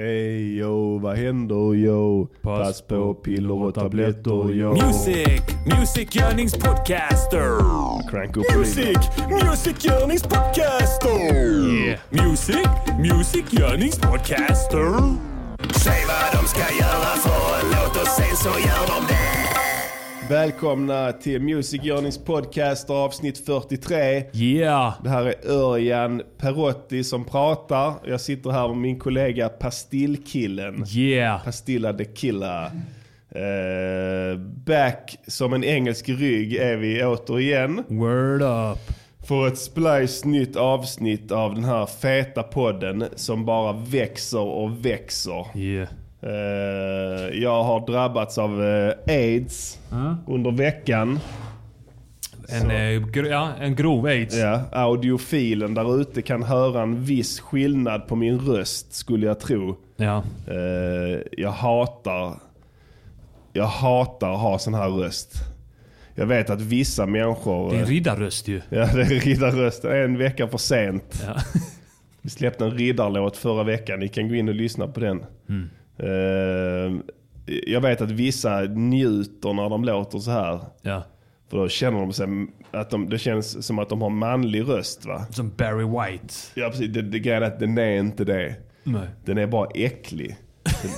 [0.00, 2.28] Hej yo, vad händer yo?
[2.42, 4.72] Pass, på piller och tabletter yo.
[4.72, 5.42] Music,
[5.78, 7.58] musikgörningspodcaster.
[8.10, 8.64] Crank upp volymen.
[8.64, 8.98] Music,
[9.30, 11.20] musikgörningspodcaster.
[11.86, 12.00] Yeah.
[12.10, 12.68] Music,
[12.98, 14.94] musikgörningspodcaster.
[15.84, 19.29] Säg vad de ska göra för en låt och sen så gör de det.
[20.30, 24.24] Välkomna till Music Yearnings podcast avsnitt 43.
[24.32, 24.94] Yeah!
[25.02, 27.94] Det här är Örjan Perotti som pratar.
[28.06, 30.84] Jag sitter här med min kollega Pastillkillen.
[30.88, 31.44] Yeah!
[31.44, 32.64] Pastilla the Killer.
[33.28, 37.84] Eh, back som en engelsk rygg är vi återigen.
[37.88, 38.78] Word up!
[39.28, 45.58] För ett splice nytt avsnitt av den här feta podden som bara växer och växer.
[45.58, 45.88] Yeah.
[46.22, 49.78] Eh, jag har drabbats av eh, aids
[50.26, 51.18] under veckan.
[52.48, 54.36] En, eh, ja, en grov aids.
[54.36, 59.76] Ja, audiofilen där ute kan höra en viss skillnad på min röst skulle jag tro.
[59.96, 60.22] Ja.
[61.32, 62.34] Jag hatar
[63.52, 65.34] Jag hatar att ha sån här röst.
[66.14, 67.70] Jag vet att vissa människor...
[67.70, 68.60] Det är en riddarröst ju.
[68.68, 69.84] Ja, det är riddarröst.
[69.84, 71.22] En vecka för sent.
[71.26, 71.34] Ja.
[72.22, 74.00] Vi släppte en riddarlåt förra veckan.
[74.00, 75.20] Ni kan gå in och lyssna på den.
[75.20, 75.54] Eh,
[77.66, 80.60] jag vet att vissa njuter när de låter så här.
[80.82, 81.02] ja.
[81.50, 82.26] För då känner de sig
[82.70, 85.26] att de, det känns som att de har manlig röst va?
[85.30, 86.34] Som Barry White.
[86.54, 88.54] Ja precis, det, det grejen är att den är inte det.
[88.84, 89.08] Nej.
[89.24, 90.36] Den är bara äcklig.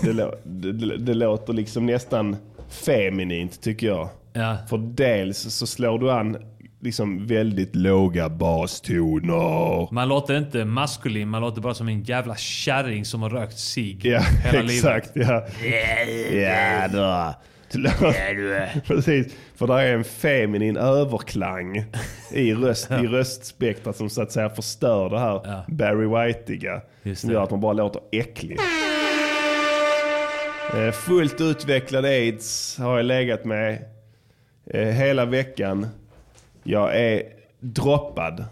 [0.02, 0.12] Det,
[0.44, 2.36] det, det, det låter liksom nästan
[2.68, 4.08] feminint tycker jag.
[4.32, 4.56] Ja.
[4.68, 6.36] För dels så slår du an
[6.82, 9.92] liksom väldigt låga bastoner.
[9.94, 14.04] Man låter inte maskulin, man låter bara som en jävla kärring som har rökt cigg
[14.06, 15.10] Ja, hela exakt.
[15.14, 15.46] Ja,
[16.32, 17.34] ja då.
[18.86, 21.84] Precis, för där är en feminin överklang
[22.32, 25.64] i, röst, i röstspektrat som så att säga förstör det här Ja.
[25.68, 26.80] Barry Whiteiga.
[27.14, 28.58] Som gör att man bara låter äcklig.
[30.74, 33.84] Eh, Fullt utvecklad aids har jag legat med
[34.66, 35.86] eh, hela veckan.
[36.62, 37.22] Jag är
[37.60, 38.44] droppad.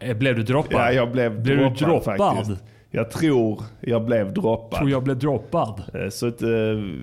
[0.00, 0.80] Eh, blev du droppad?
[0.80, 2.36] Ja, jag blev, Blev du droppad, droppad?
[2.36, 2.62] faktiskt.
[2.90, 4.78] Jag tror jag blev droppad.
[4.78, 5.82] Tror jag blev droppad.
[5.94, 6.50] Eh, Så att, eh,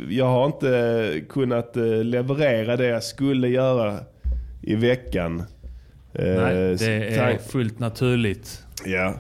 [0.09, 4.00] jag har inte kunnat leverera det jag skulle göra
[4.61, 5.44] i veckan.
[6.11, 8.63] Nej, så det är fullt naturligt.
[8.85, 9.13] Ja.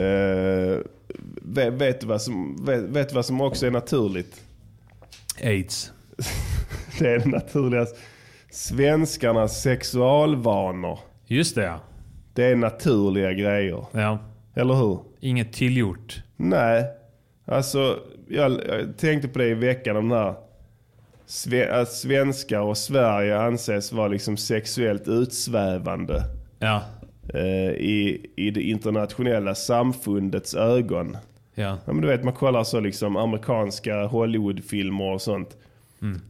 [0.00, 0.78] Eh,
[1.42, 4.40] vet, vet, du vad som, vet, vet du vad som också är naturligt?
[5.42, 5.92] Aids.
[6.98, 7.98] Det är det naturligaste.
[8.50, 10.98] Svenskarnas sexualvanor.
[11.26, 11.80] Just det ja.
[12.34, 13.84] Det är naturliga grejer.
[13.92, 14.18] ja.
[14.54, 14.98] Eller hur?
[15.20, 16.22] Inget tillgjort.
[16.36, 16.84] Nej.
[17.46, 17.98] Alltså,
[18.28, 20.34] jag, jag tänkte på det i veckan om den här.
[21.70, 26.22] Att svenskar och Sverige anses vara liksom sexuellt utsvävande
[26.58, 26.82] Ja.
[27.34, 31.16] eh, i, i det internationella samfundets ögon.
[31.54, 31.78] Ja.
[31.86, 35.56] Ja, men du vet, man kollar så liksom amerikanska Hollywoodfilmer och sånt.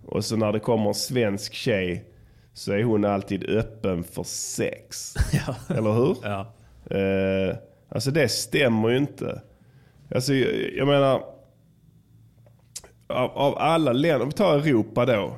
[0.07, 2.05] Och så när det kommer en svensk tjej
[2.53, 5.15] så är hon alltid öppen för sex.
[5.33, 5.75] Ja.
[5.77, 6.17] Eller hur?
[6.23, 6.53] Ja.
[6.97, 7.57] Eh,
[7.89, 9.43] alltså det stämmer ju inte.
[10.15, 11.23] Alltså jag, menar,
[13.07, 15.37] av, av alla länder, om vi tar Europa då.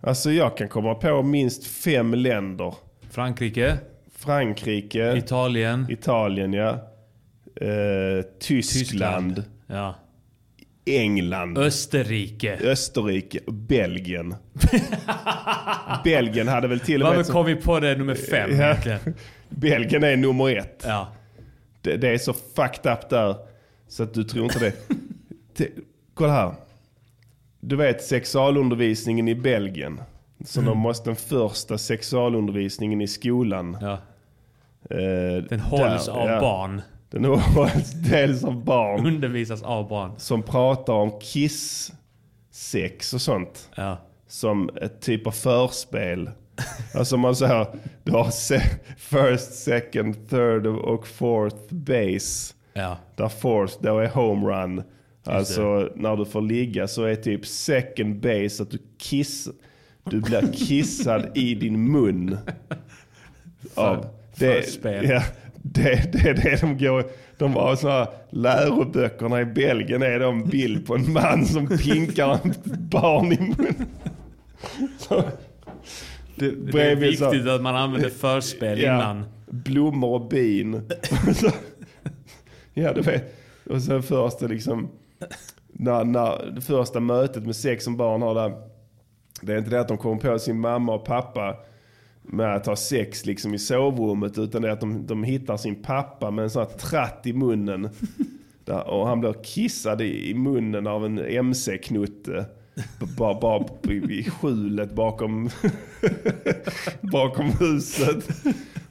[0.00, 2.74] Alltså jag kan komma på minst fem länder.
[3.10, 3.78] Frankrike.
[4.12, 5.86] Frankrike, Italien.
[5.90, 6.70] Italien ja.
[7.60, 9.94] Eh, Tyskland, Ja.
[10.96, 12.58] England, Österrike.
[12.62, 14.34] Österrike och Belgien.
[16.04, 17.16] Belgien hade väl till och med...
[17.16, 18.64] Varför kom vi på det nummer fem Ja.
[18.64, 18.98] egentligen?
[19.48, 20.82] Belgien är nummer ett.
[20.86, 21.08] Ja.
[21.82, 23.36] Det, det är så fucked up där
[23.88, 24.72] så att du tror inte det.
[25.56, 25.68] Te,
[26.14, 26.52] kolla här.
[27.60, 30.00] Du vet sexualundervisningen i Belgien.
[30.44, 33.76] Så de måste den första sexualundervisningen i skolan.
[33.80, 33.92] ja.
[34.90, 36.40] eh, Den hålls där, av ja.
[36.40, 36.82] barn.
[37.10, 40.12] Den hålls dels av barn Undervisas av barn.
[40.16, 43.70] som pratar om kiss-sex och sånt.
[43.74, 43.98] Ja.
[44.26, 46.30] Som ett typ av förspel.
[46.94, 47.66] Alltså man säger,
[48.04, 52.54] du har se- first, second, third och fourth base.
[52.72, 52.96] Ja.
[53.16, 54.82] Där fourth då är homerun.
[55.24, 59.48] Alltså när du får ligga så är typ second base att du kiss,
[60.04, 62.38] du blir kissad i din mun.
[63.74, 64.06] Av,
[64.36, 65.22] det, ja,
[65.62, 67.04] det, det är det de går,
[67.38, 72.34] de har såna här läroböckerna i Belgien är en bild på en man som pinkar
[72.34, 73.86] ett barn i munnen.
[74.98, 75.30] Så, Det,
[76.36, 79.24] det är Bredvid så- viktigt att man använder förspel Ja, innan.
[79.46, 80.90] blommor och bin.
[81.34, 81.50] Så-
[82.74, 83.34] ja, du vet.
[83.70, 84.88] Och sen första liksom,
[85.72, 88.52] när, när, det första mötet med sex som barn har där.
[89.42, 91.56] Det är inte det att de kommer på sin mamma och pappa
[92.30, 94.38] med att ha sex liksom i sovrummet.
[94.38, 97.32] Utan det är att de, de hittar sin pappa med en sån här tratt i
[97.32, 97.88] munnen.
[98.64, 102.46] Där, och han blir kissad i, i munnen av en MC-knutte.
[103.18, 105.50] Bara, bara i, i skjulet bakom,
[107.00, 108.28] bakom huset.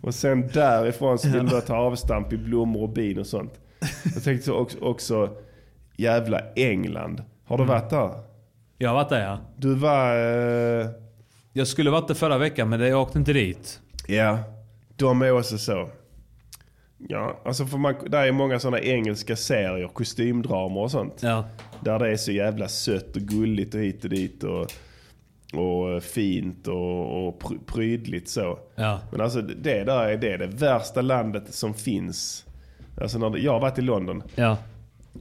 [0.02, 3.60] Och sen därifrån så vill du ta avstamp i blommor och bin och sånt.
[4.16, 5.30] Jag tänkte också, också
[5.98, 7.24] jävla England.
[7.46, 8.12] Har du varit där?
[8.78, 9.40] Jag har varit där ja.
[9.58, 10.16] Du var...
[10.80, 10.88] Eh,
[11.58, 13.80] Jag skulle varit där förra veckan men jag åkte inte dit.
[14.08, 14.40] ja,
[14.96, 15.90] de är också så.
[16.98, 21.14] Ja, alltså för man, där är många sådana engelska serier, kostymdramer och sånt.
[21.20, 21.46] Ja.
[21.82, 24.62] Där det är så jävla sött och gulligt och hit och dit och,
[25.60, 28.60] och fint och, och pr- prydligt så.
[28.76, 29.00] Ja.
[29.12, 32.46] Men alltså det där är det, det värsta landet som finns.
[33.02, 34.24] Alltså när det, jag har varit i London.
[34.36, 34.58] Ja.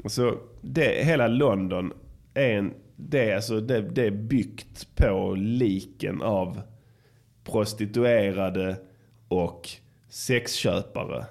[0.04, 1.92] Alltså det, hela London
[2.34, 6.60] är, en, det, är alltså, det, det är byggt på liken av
[7.44, 8.76] prostituerade
[9.28, 9.68] och
[10.08, 11.24] sexköpare.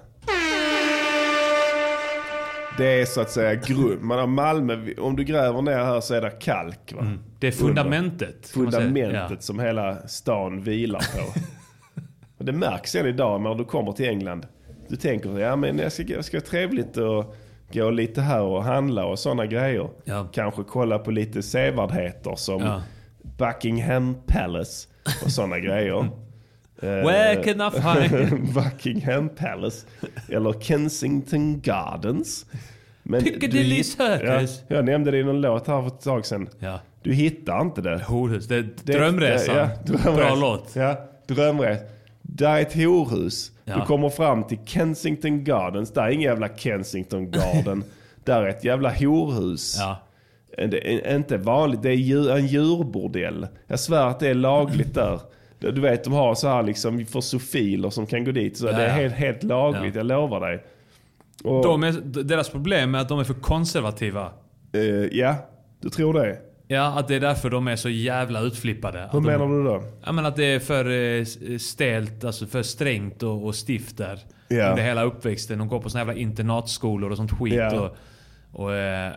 [2.78, 4.02] Det är så att säga grund.
[4.02, 6.92] Man har Malmö, om du gräver ner här så är det kalk.
[6.96, 7.12] Va?
[7.38, 8.46] Det är fundamentet.
[8.46, 11.40] Fundamentet som hela stan vilar på.
[12.38, 14.46] och det märks än idag när du kommer till England.
[14.88, 17.36] Du tänker, ja men jag ska, jag ska ha trevligt och
[17.72, 19.88] gå lite här och handla och sådana grejer.
[20.04, 20.28] Ja.
[20.32, 22.82] Kanske kolla på lite sevärdheter som Ja.
[23.38, 24.88] Buckingham Palace
[25.24, 25.98] och sådana grejer.
[26.82, 28.54] Eh, Where can I find...
[28.54, 29.86] Buckingham Palace
[30.28, 32.46] eller Kensington Gardens.
[33.02, 34.62] Men Piccadilly Circus.
[34.68, 36.48] Ja, jag nämnde det i någon låt här för ett tag sedan.
[36.58, 36.80] Ja.
[37.02, 38.02] Du hittar inte det.
[38.06, 38.48] Horhus.
[38.48, 39.56] Det är Det- drömresan.
[39.56, 40.16] Ja, ja, drömres.
[40.16, 40.70] Bra låt.
[40.76, 41.78] Ja, drömres.
[42.22, 43.52] Där är ett horhus.
[43.68, 43.74] Ja.
[43.76, 45.92] Du kommer fram till Kensington Gardens.
[45.92, 47.84] Där är ingen jävla Kensington Garden.
[48.24, 49.76] Där är ett jävla horhus.
[49.78, 49.96] Ja.
[50.56, 53.46] Det är inte vanligt, det är djur, en djurbordell.
[53.66, 55.20] Jag svär att det är lagligt där.
[55.58, 58.56] Du vet, de har så här liksom för sofiler som kan gå dit.
[58.56, 59.98] Så Ja, det är helt, helt lagligt, Ja.
[60.00, 60.64] jag lovar dig.
[61.44, 61.92] Och, De är,
[62.24, 64.32] deras problem är att de är för konservativa.
[64.72, 64.80] eh,
[65.18, 65.34] ja,
[65.80, 66.38] du tror det?
[66.68, 68.98] Ja, att det är därför de är så jävla utflippade.
[69.12, 69.82] Hur de, menar du då?
[70.04, 71.24] Ja, men att det är för eh,
[71.58, 74.18] stelt, alltså för strängt och, och stift där.
[74.48, 74.70] Ja.
[74.70, 75.58] Under hela uppväxten.
[75.58, 77.54] De går på såna jävla internatskolor och sånt skit.
[77.54, 77.80] Ja.
[77.80, 77.96] Och,
[78.64, 79.12] och, eh,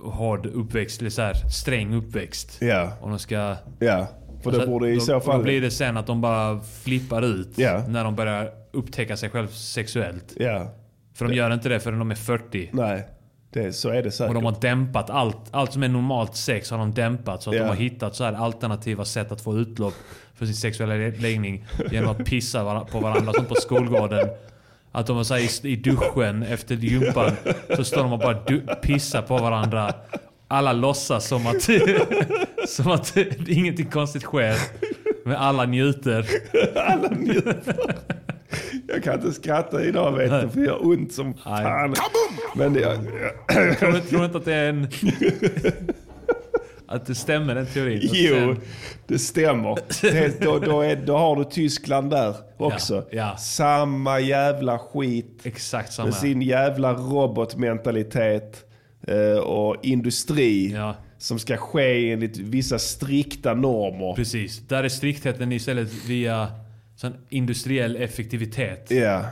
[0.00, 2.56] och hård uppväxt, eller så här, sträng uppväxt.
[2.60, 3.56] Ja, Och de ska...
[3.78, 4.06] ja.
[4.42, 5.42] För det så- borde i då, så Då fall...
[5.42, 7.48] blir det sen att de bara flippar ut.
[7.58, 7.84] Ja.
[7.88, 10.34] När de börjar upptäcka sig själv sexuellt.
[10.36, 10.74] Ja,
[11.14, 12.70] För de gör inte det förrän de är 40.
[12.72, 13.08] nej.
[13.52, 14.28] Det, så är det säkert.
[14.28, 15.38] Och de har dämpat allt.
[15.50, 17.42] Allt som är normalt sex har de dämpat.
[17.42, 17.62] Så att Ja.
[17.62, 19.94] de har hittat så här alternativa sätt att få utlopp
[20.34, 21.66] för sin sexuella läggning.
[21.90, 24.28] Genom att pissa på varandra som på skolgården.
[24.92, 27.30] Att de så här, i, duschen efter gympan
[27.76, 28.34] så står de och bara
[28.74, 29.94] pissar på varandra.
[30.48, 31.62] Alla låtsas som att,
[32.68, 33.16] som att
[33.48, 34.54] ingenting konstigt sker.
[35.24, 36.26] Men alla njuter.
[38.88, 41.34] Jag kan inte skratta idag vet du, för det gör ont som Nej.
[41.62, 41.94] fan.
[42.54, 42.98] Men det, jag,
[43.78, 44.88] Tror du, tror inte att det är en...
[46.86, 48.00] Att det stämmer den teorin?
[48.02, 48.60] Jo, sen-
[49.06, 49.78] det stämmer.
[50.02, 52.94] Det, då, då, är, då har du Tyskland där också.
[52.94, 53.36] Ja, ja.
[53.36, 55.40] Samma jävla skit.
[55.42, 56.06] Exakt samma.
[56.06, 58.64] Med sin jävla robotmentalitet
[59.06, 60.72] eh, och industri.
[60.72, 60.94] Ja.
[61.18, 64.14] Som ska ske enligt vissa strikta normer.
[64.14, 64.58] Precis.
[64.68, 66.48] Där är striktheten istället via
[67.00, 68.90] sån industriell effektivitet.
[68.90, 69.24] Ja,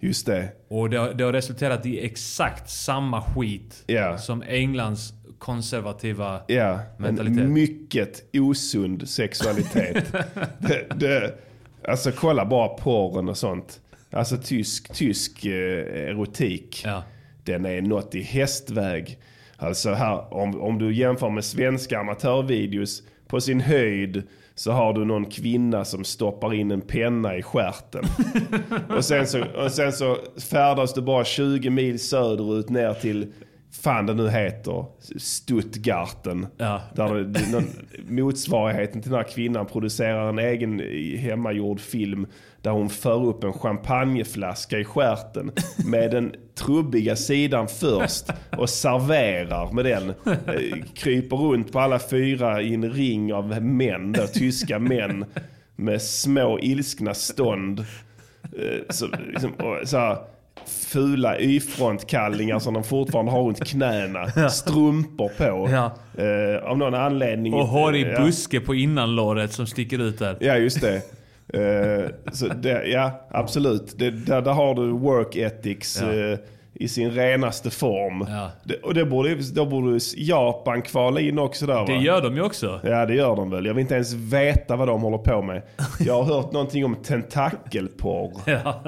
[0.00, 0.48] just det.
[0.68, 4.18] Och det har, det har resulterat i exakt samma skit Ja.
[4.18, 6.40] som Englands konservativa...
[6.48, 7.40] Ja, Mentalitet.
[7.40, 10.12] en mycket osund sexualitet.
[10.58, 11.34] det, det,
[11.88, 13.80] alltså kolla bara porren och sånt.
[14.10, 15.52] Alltså tysk, tysk eh,
[16.08, 16.82] erotik.
[16.84, 17.02] Ja.
[17.44, 19.18] Den är något i hästväg.
[19.56, 24.22] Alltså här, om, om du jämför med svenska amatörvideos, på sin höjd
[24.54, 28.04] så har du någon kvinna som stoppar in en penna i stjärten.
[28.96, 30.16] och, sen så, och sen så
[30.50, 33.32] färdas du bara 20 mil söderut ner till,
[33.82, 34.84] fan det nu heter,
[35.18, 36.46] Stuttgarten.
[36.56, 36.80] Ja.
[36.94, 37.64] Där det, någon,
[38.08, 40.80] motsvarigheten till den här kvinnan producerar en egen
[41.18, 42.26] hemmagjord film
[42.62, 45.52] där hon för upp en champagneflaska i stjärten
[45.86, 48.24] med den trubbiga sidan först
[48.56, 50.08] och serverar med den.
[50.26, 55.24] Eh, Kryper runt på alla fyra i en ring av män, då, tyska män
[55.76, 57.80] med små ilskna stånd.
[58.42, 59.52] Eh, Så, liksom,
[59.84, 60.16] så här,
[60.66, 64.48] fula Y-frontkallingar som de fortfarande har runt knäna.
[64.50, 65.68] Strumpor på.
[65.70, 65.94] Ja.
[66.24, 67.54] Eh, av någon anledning.
[67.54, 68.20] Och hårig Ja.
[68.20, 70.36] buske på innanlåret som sticker ut där.
[70.40, 71.02] Ja, just det.
[71.52, 73.94] Eh, så det ja, absolut.
[73.98, 76.12] Det, där, där har du work ethics Ja.
[76.12, 76.38] eh,
[76.76, 78.26] i sin renaste form.
[78.28, 78.50] Ja.
[78.64, 81.84] Det, och det borde, då borde Japan kvala in också där va?
[81.86, 82.80] Det gör de ju också.
[82.84, 83.66] Ja, det gör de väl.
[83.66, 85.62] Jag vill inte ens veta vad de håller på med.
[86.00, 88.32] Jag har hört någonting om tentakelporr.
[88.46, 88.82] Ja.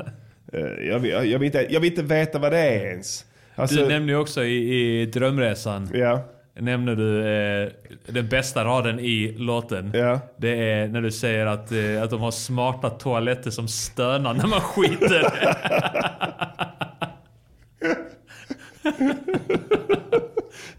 [0.52, 3.24] Eh, jag, vill, jag, vill inte, jag vill inte veta vad det är ens.
[3.54, 6.20] Alltså, du nämnde ju också i, i Drömresan, ja,
[6.58, 7.68] nämnde du eh,
[8.06, 9.90] den bästa raden i låten.
[9.94, 10.20] ja.
[10.36, 14.46] Det är när du säger att, eh, att de har smarta toaletter som stönar när
[14.46, 15.22] man skiter.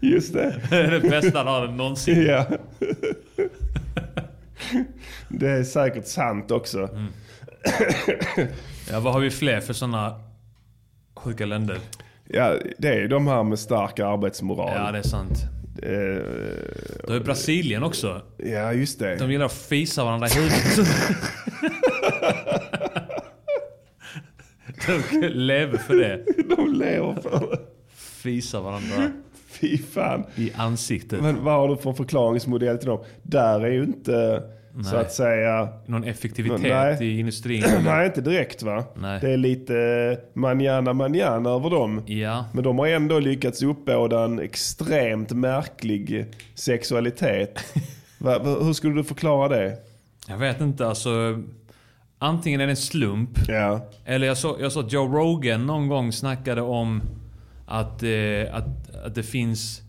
[0.00, 0.60] Just det.
[0.70, 2.26] Den bästa raden någonsin.
[2.26, 2.46] Ja.
[5.28, 6.88] Det är säkert sant också.
[8.90, 10.20] Ja, vad har vi fler för sådana
[11.16, 11.78] sjuka länder?
[12.24, 14.72] Ja, det är de här med stark arbetsmoral.
[14.74, 15.57] Ja, det är sant.
[15.82, 15.90] Eh,
[17.02, 18.22] Du har ju Brasilien också.
[18.36, 19.16] ja, just det.
[19.16, 20.58] De gillar att fisa varandra i huvudet.
[25.10, 26.24] De lever för det.
[26.56, 27.58] De lever för det.
[27.96, 29.10] Fisa varandra
[29.48, 30.24] Fy fan.
[30.36, 31.20] i ansiktet.
[31.22, 33.04] Men vad har du för förklaringsmodell till dem?
[33.22, 34.42] Där är ju inte,
[34.74, 35.00] så Nej.
[35.00, 35.68] att säga...
[35.86, 36.96] Någon effektivitet Nej.
[37.00, 37.64] i industrin.
[37.84, 38.84] Nej, inte direkt va?
[38.94, 39.20] Nej.
[39.20, 42.02] Det är lite manana manana över dem.
[42.06, 42.44] Ja.
[42.52, 47.58] Men de har ändå lyckats uppbåda en extremt märklig sexualitet.
[48.20, 49.76] Va, va, hur skulle du förklara det?
[50.28, 51.42] Jag vet inte, alltså.
[52.18, 53.30] Antingen är det en slump.
[53.48, 57.02] Ja, Eller jag såg jag så Joe Rogan någon gång snackade om
[57.66, 59.82] att, eh, att, att det finns...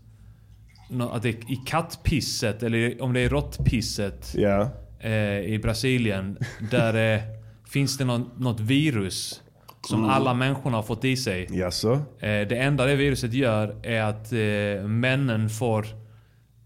[1.12, 4.70] Att det i kattpisset, eller om det är råttpisset ja,
[5.00, 6.38] eh, i Brasilien.
[6.70, 7.20] Där eh,
[7.68, 9.42] finns det någon, något virus
[9.88, 11.48] som alla människorna har fått i sig.
[11.50, 11.92] jaså?
[11.92, 15.86] Eh, det enda det viruset gör är att eh, männen får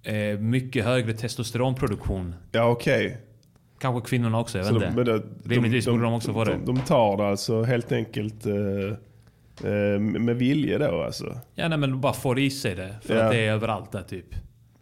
[0.03, 2.35] eh, mycket högre testosteronproduktion.
[2.53, 3.19] Ja, okej.
[3.79, 5.23] Kanske kvinnorna också, jag vet inte.
[5.45, 6.53] Rimligtvis borde de också få det.
[6.53, 8.53] De, de tar det alltså helt enkelt eh,
[10.01, 11.39] med vilje då alltså.
[11.55, 12.95] Ja, nej, men bara får i sig det.
[13.03, 13.25] För Ja.
[13.25, 14.27] att det är överallt där typ.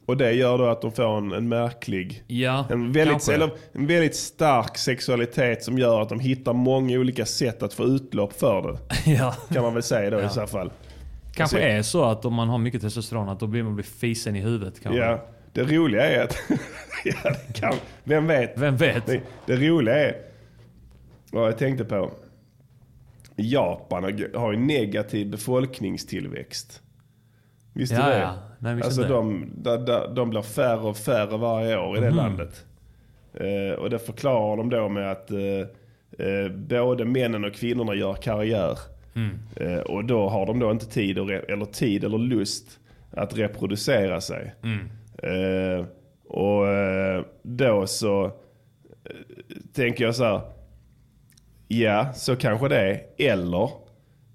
[0.06, 3.86] Och det gör då att de får en, en märklig, Ja, en väldigt, eller, en
[3.86, 8.62] väldigt stark sexualitet som gör att de hittar många olika sätt att få utlopp för
[8.72, 8.78] det.
[9.12, 9.36] ja.
[9.52, 10.26] Kan man väl säga då Ja.
[10.26, 10.70] i så fall.
[11.34, 13.84] Kanske Alltså- är så att om man har mycket testosteron att då blir man blir
[13.84, 14.82] fisen i huvudet.
[14.82, 15.00] Kanske.
[15.00, 16.36] Ja, det roliga är att,
[17.04, 17.14] ja,
[17.46, 17.74] det kan,
[18.04, 18.58] vem vet?
[18.58, 19.06] Vem vet?
[19.06, 20.16] Det, det roliga är,
[21.30, 22.10] vad jag tänkte på.
[23.36, 24.02] Japan
[24.34, 26.82] har- ju negativ befolkningstillväxt.
[27.72, 28.18] Visste Ja, du det?
[28.18, 28.34] ja.
[28.58, 29.12] Nej, alltså inte.
[29.12, 32.64] de, de, de, de blir färre och färre varje år i det landet.
[33.34, 38.14] Eh, och det förklarar de då med att eh, eh, både männen och kvinnorna gör
[38.14, 38.78] karriär.
[39.14, 39.38] Mm.
[39.56, 42.78] Eh, och då har de då inte tid, eller tid eller lust
[43.10, 44.54] att reproducera sig.
[44.62, 44.88] Mm.
[45.22, 45.86] Eh,
[46.28, 48.30] och eh, då så
[49.74, 50.40] tänker jag så här.
[51.72, 53.00] Ja, så kanske det är.
[53.18, 53.70] Eller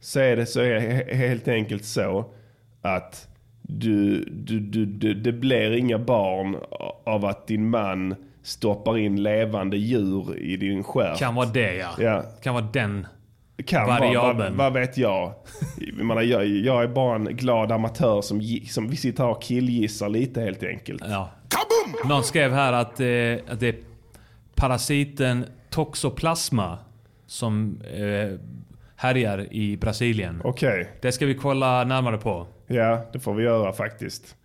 [0.01, 2.25] så är det så är helt enkelt så
[2.81, 3.27] att
[3.61, 6.57] du, du, du, du, det blir inga barn
[7.05, 11.17] av att din man stoppar in levande djur i din stjärt.
[11.19, 11.89] Kan vara det ja.
[11.99, 12.23] Ja.
[12.41, 13.07] Kan vara den.
[13.65, 14.57] Kan vara, vad, Variabeln.
[14.57, 15.33] vad vet jag?
[15.99, 16.47] jag, jag?
[16.47, 20.63] Jag är bara en glad amatör som, som vi sitter här och killgissar lite helt
[20.63, 21.03] enkelt.
[21.09, 21.29] Ja.
[22.05, 23.75] Någon skrev här att, eh, att det är
[24.55, 26.77] parasiten toxoplasma
[27.27, 28.39] som eh,
[28.95, 30.41] härjar i Brasilien.
[30.43, 32.47] Okej, Det ska vi kolla närmare på.
[32.67, 34.35] ja det får vi göra faktiskt.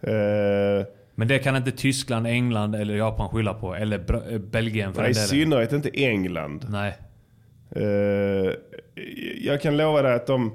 [0.00, 3.74] Eh, Men det kan inte Tyskland, England eller Japan skylla på.
[3.74, 6.66] Eller Bra- eh, Belgien för nej, i synnerhet inte England.
[6.68, 6.96] Nej.
[7.70, 8.52] Eh,
[9.40, 10.52] jag kan lova dig att de,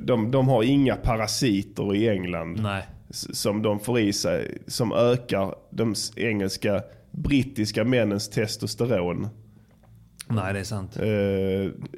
[0.00, 2.62] de, de har inga parasiter i England.
[2.62, 2.82] Nej.
[3.10, 9.28] som de får i sig som ökar de engelska, brittiska männens testosteron.
[10.28, 10.96] Nej, det är sant.
[10.96, 11.88] Eh,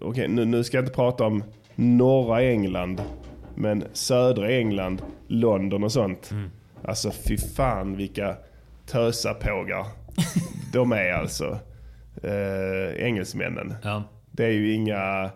[0.00, 3.02] Okej, nu, nu ska jag inte prata om norra England,
[3.54, 6.30] men södra England, London och sånt.
[6.30, 6.50] Mm.
[6.84, 8.36] Alltså fy fan vilka
[8.86, 9.86] tösapågar
[10.72, 11.58] de är alltså.
[12.22, 13.74] Eh, engelsmännen.
[13.82, 14.02] Ja.
[14.30, 15.30] Det är ju inga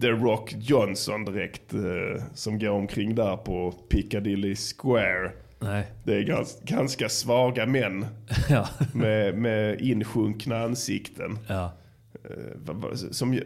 [0.00, 5.32] The Rock Johnson direkt eh, som går omkring där på Piccadilly Square.
[5.58, 5.84] Nej.
[6.04, 8.06] Det är gans, ganska svaga män
[8.50, 8.68] Ja.
[8.92, 11.38] med, med insjunkna ansikten.
[11.48, 11.72] ja.
[12.24, 13.40] Eh, Som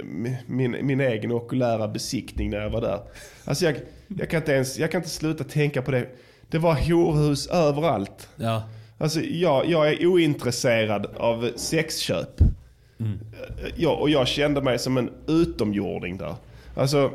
[0.46, 3.00] min, min egen okulära besiktning när jag var där.
[3.44, 3.74] Alltså jag,
[4.18, 6.06] jag, kan inte ens, jag kan inte sluta tänka på det.
[6.48, 8.28] Det var horhus överallt.
[8.36, 8.62] Ja.
[8.98, 12.40] Alltså jag, jag är ointresserad av sexköp.
[13.76, 16.34] Ja, och jag kände mig som en utomjording där.
[16.76, 17.12] Alltså,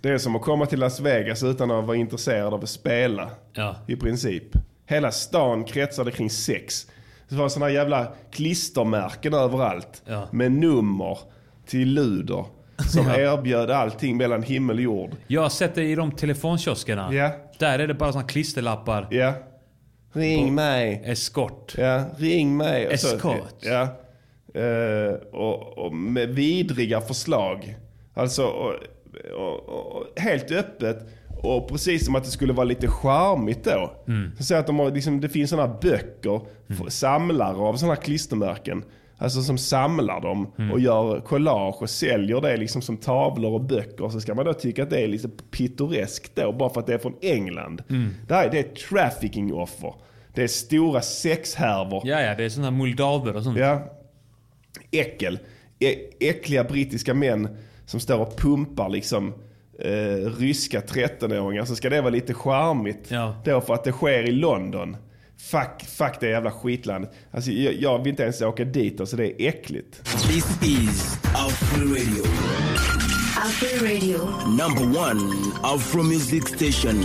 [0.00, 3.30] det är som att komma till Las Vegas utan att vara intresserad av att spela.
[3.52, 3.76] Ja.
[3.88, 4.44] I princip.
[4.86, 6.86] Hela stan kretsade kring sex.
[7.28, 10.02] Det var sådana jävla klistermärken överallt.
[10.06, 10.28] Ja.
[10.30, 11.18] Med nummer
[11.66, 12.44] till luder.
[12.92, 15.10] Som erbjöd allting mellan himmel och jord.
[15.26, 17.14] Jag har sett det i de telefonkioskerna.
[17.14, 17.30] Ja.
[17.58, 19.06] Där är det bara såna klisterlappar.
[19.10, 19.32] Ja.
[20.12, 21.02] Ring mig.
[21.04, 21.74] Eskort.
[21.78, 22.88] Ja, ring mig.
[22.88, 23.54] Och så- Escort.
[23.60, 23.82] Ja.
[24.60, 27.76] Eh, och, och med vidriga förslag.
[28.14, 28.74] Alltså, och,
[29.36, 30.98] och, och, helt öppet.
[31.42, 33.92] Och precis som att det skulle vara lite charmigt då.
[34.38, 38.84] Så säger att de har, liksom, det finns sådana böcker, f- samlare av sådana klistermärken.
[39.18, 44.08] Alltså som samlar dem och gör collage och säljer det liksom som tavlor och böcker.
[44.08, 46.94] Så ska man då tycka att det är lite pittoreskt då, bara för att det
[46.94, 47.82] är från England.
[48.28, 49.94] Det här det är trafficking-offer.
[50.34, 52.02] Det är stora sexhärvor.
[52.04, 53.58] Ja, ja, det är såna muldaver och sånt.
[53.58, 53.82] Ja.
[54.90, 55.38] Äckel.
[55.80, 57.48] Ä äckliga brittiska män
[57.90, 59.34] som står och pumpar liksom
[59.84, 61.64] eh, ryska 13-åringar.
[61.64, 63.04] Så ska det vara lite charmigt.
[63.08, 63.34] Ja.
[63.44, 64.96] Då för att det sker i London.
[65.50, 67.10] Fuck, fuck det jävla skitlandet.
[67.30, 70.04] Alltså, jag, jag vill inte ens åka dit, alltså det är äckligt.
[70.04, 72.24] This is Afro Radio,
[73.36, 74.18] Afro Radio.
[74.46, 75.20] number one
[75.62, 77.04] Afro music station.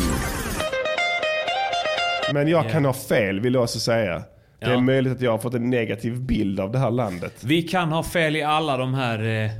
[2.33, 4.23] Men jag kan ha fel vill jag också säga.
[4.59, 4.79] Det är Ja.
[4.81, 7.33] möjligt att jag har fått en negativ bild av det här landet.
[7.43, 9.51] Vi kan ha fel i alla de här eh,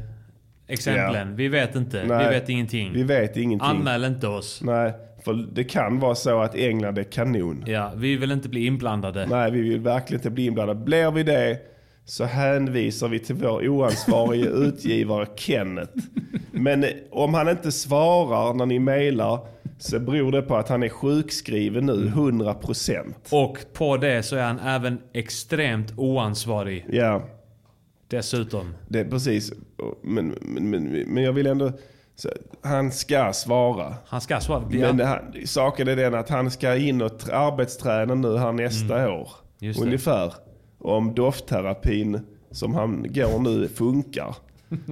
[0.67, 1.36] exemplen.
[1.36, 2.03] Vi vet inte.
[2.07, 2.93] Nej, vi vet ingenting.
[2.93, 3.69] Vi vet ingenting.
[3.69, 4.62] Anmäl inte oss.
[4.63, 4.93] Nej,
[5.25, 7.63] för det kan vara så att England är kanon.
[7.67, 9.25] Ja, vi vill inte bli inblandade.
[9.25, 10.79] Nej, vi vill verkligen inte bli inblandade.
[10.79, 11.60] Blir vi det
[12.05, 15.98] så hänvisar vi till vår oansvarige utgivare Kenneth.
[16.51, 19.39] Men om han inte svarar när ni mejlar
[19.77, 23.13] så beror det på att han är sjukskriven nu, 100%.
[23.31, 26.86] Och på det så är han även extremt oansvarig.
[26.89, 27.24] Ja,
[28.07, 28.74] Dessutom.
[28.88, 29.53] det precis.
[30.01, 31.71] Men, men, men, men jag vill ändå...
[32.15, 32.29] Så,
[32.62, 33.95] han ska svara.
[34.05, 34.63] Han ska svara.
[34.71, 34.88] Ja.
[34.88, 38.51] Men det här, saken är den att han ska in och tr- arbetsträna nu här
[38.51, 39.29] nästa år.
[39.29, 39.29] Mm.
[39.59, 39.85] Just det.
[39.85, 40.33] Ungefär.
[40.79, 42.19] Om doftterapin
[42.51, 44.35] som han går nu funkar.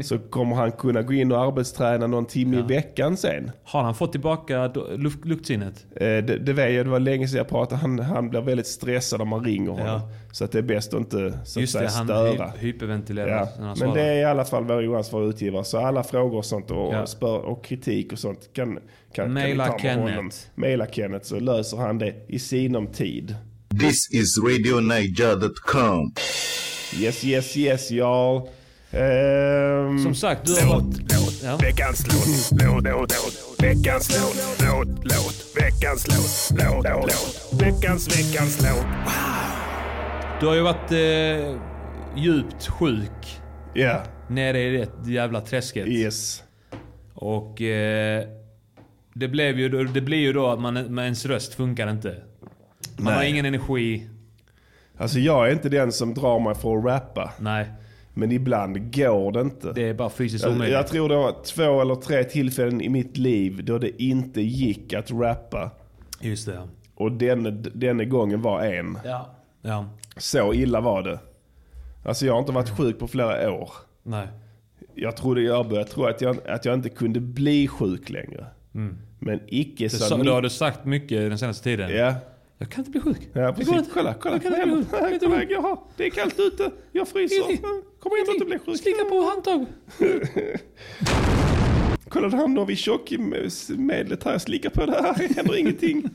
[0.04, 3.52] Så kommer han kunna gå in och arbetsträna någon timme i veckan sen.
[3.64, 5.86] Har han fått tillbaka luft, luktsinnet?
[5.96, 7.82] Eh, det, det jag, det var länge sedan jag pratade.
[7.82, 9.86] Han, han blir väldigt stressad om man ringer honom.
[9.88, 10.10] Ja.
[10.32, 12.48] Så att det är bäst att inte så att Just säga, det, han störa.
[12.48, 13.48] hy- hyperventilerar Ja.
[13.58, 13.96] han Men svarar.
[13.96, 15.64] det är i alla fall vår oansvariga utgivare.
[15.64, 17.06] Så alla frågor och sånt och, Ja.
[17.06, 18.80] spör, och kritik och sånt kan,
[19.14, 20.16] kan, Maila kan ni ta med Kenneth.
[20.16, 20.32] honom.
[20.56, 23.36] Maila Kenneth så löser han det i sinom tid.
[23.80, 26.14] This is RadioNiger.com.
[27.00, 28.48] Yes, yes, yes y'all.
[28.94, 31.12] Ehm, Som sagt, du har varit...
[31.44, 31.58] Ja.
[31.58, 33.64] Veckans låt, låt, låt, låt.
[33.64, 35.46] Veckans låt, låt, låt.
[35.62, 37.02] Veckans låt, låt, låt,
[37.52, 37.62] låt.
[37.62, 38.86] Veckans, veckans låt.
[40.40, 41.56] Du har ju varit eh,
[42.16, 43.40] djupt sjuk.
[43.74, 45.88] Ja, Nere i det jävla träsket.
[45.88, 46.44] yes.
[47.14, 48.24] Och eh,
[49.14, 52.16] det, blev ju, då- det blir ju då att man, ens röst funkar inte.
[52.98, 53.30] Man har Nej.
[53.30, 54.08] ingen energi.
[54.98, 57.34] Alltså jag är inte den som drar mig för att rappa.
[57.40, 57.68] Nej,
[58.14, 59.72] Men ibland går det inte.
[59.74, 60.74] det är bara fysiskt jag, omöjligt.
[60.74, 64.94] jag tror det var två eller tre tillfällen i mitt liv då det inte gick
[64.94, 65.72] att rappa.
[66.20, 66.68] Just det.
[66.96, 68.98] Och den, denna gången var en.
[69.06, 69.36] Ja.
[69.62, 69.86] Ja.
[70.18, 71.20] Så illa var det.
[72.06, 73.70] Alltså jag har inte varit sjuk på flera år.
[74.04, 74.28] Nej.
[74.96, 78.46] Jag trodde jag började tro att jag, att jag inte kunde bli sjuk längre.
[79.20, 81.90] Men icke så det har du sagt mycket den senaste tiden.
[81.96, 82.16] Ja,
[82.64, 83.18] Jag kan inte bli sjuk.
[83.34, 83.74] ja Det går precis.
[83.74, 83.90] inte.
[83.94, 84.36] Kolla, kolla.
[84.36, 84.88] Jag kan inte bli sjuk.
[84.92, 85.58] Jag kan inte Kolla, bli sjuk.
[85.64, 86.72] jaha, det är kallt ute.
[86.92, 87.36] Jag fryser.
[87.36, 87.66] Ingenting.
[88.00, 88.78] Kom igen inte bli sjuk.
[88.78, 89.66] Slicka på handtag.
[92.10, 94.32] Kolla det här Novi Tjock-medlet här.
[94.32, 95.16] Jag slickar på det här.
[95.18, 96.04] Det händer ingenting.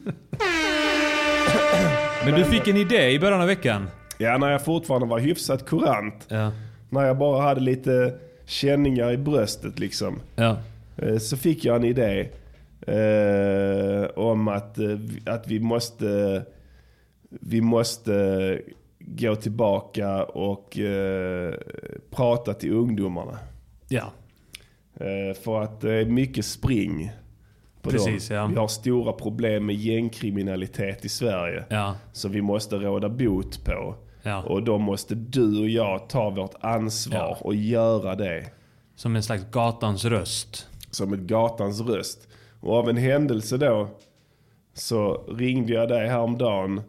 [2.25, 3.89] Men du fick en idé i början av veckan.
[4.19, 6.25] Ja, när jag fortfarande var hyfsat kurant.
[6.29, 6.53] Ja.
[6.91, 8.15] När jag bara hade lite
[8.47, 10.21] känningar i bröstet liksom.
[10.37, 10.57] Ja.
[10.97, 12.29] Eh, Så fick jag en idé
[12.87, 16.43] eh, om att, eh, att vi måste
[17.31, 18.61] vi måste
[18.99, 21.55] gå tillbaka och eh,
[22.11, 23.39] prata till ungdomarna.
[23.89, 24.13] Ja.
[24.95, 27.11] Eh, för att det är mycket spring.
[27.83, 28.47] Precis, ja.
[28.47, 31.65] Vi har stora problem med gängkriminalitet i Sverige.
[31.69, 31.95] Ja.
[32.13, 33.95] Som vi måste råda bot på.
[34.23, 34.43] Ja.
[34.43, 37.39] Och då måste du och jag ta vårt ansvar Ja.
[37.41, 38.45] och göra det.
[38.97, 40.67] Som en slags gatans röst.
[40.91, 42.29] som ett gatans röst.
[42.61, 43.89] Och av en händelse då
[44.75, 46.81] så ringde jag dig häromdagen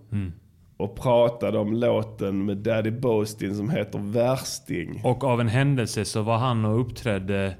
[0.77, 5.01] och pratade om låten med Daddy Boastin som heter Värsting.
[5.03, 7.55] Och av en händelse så var han och uppträdde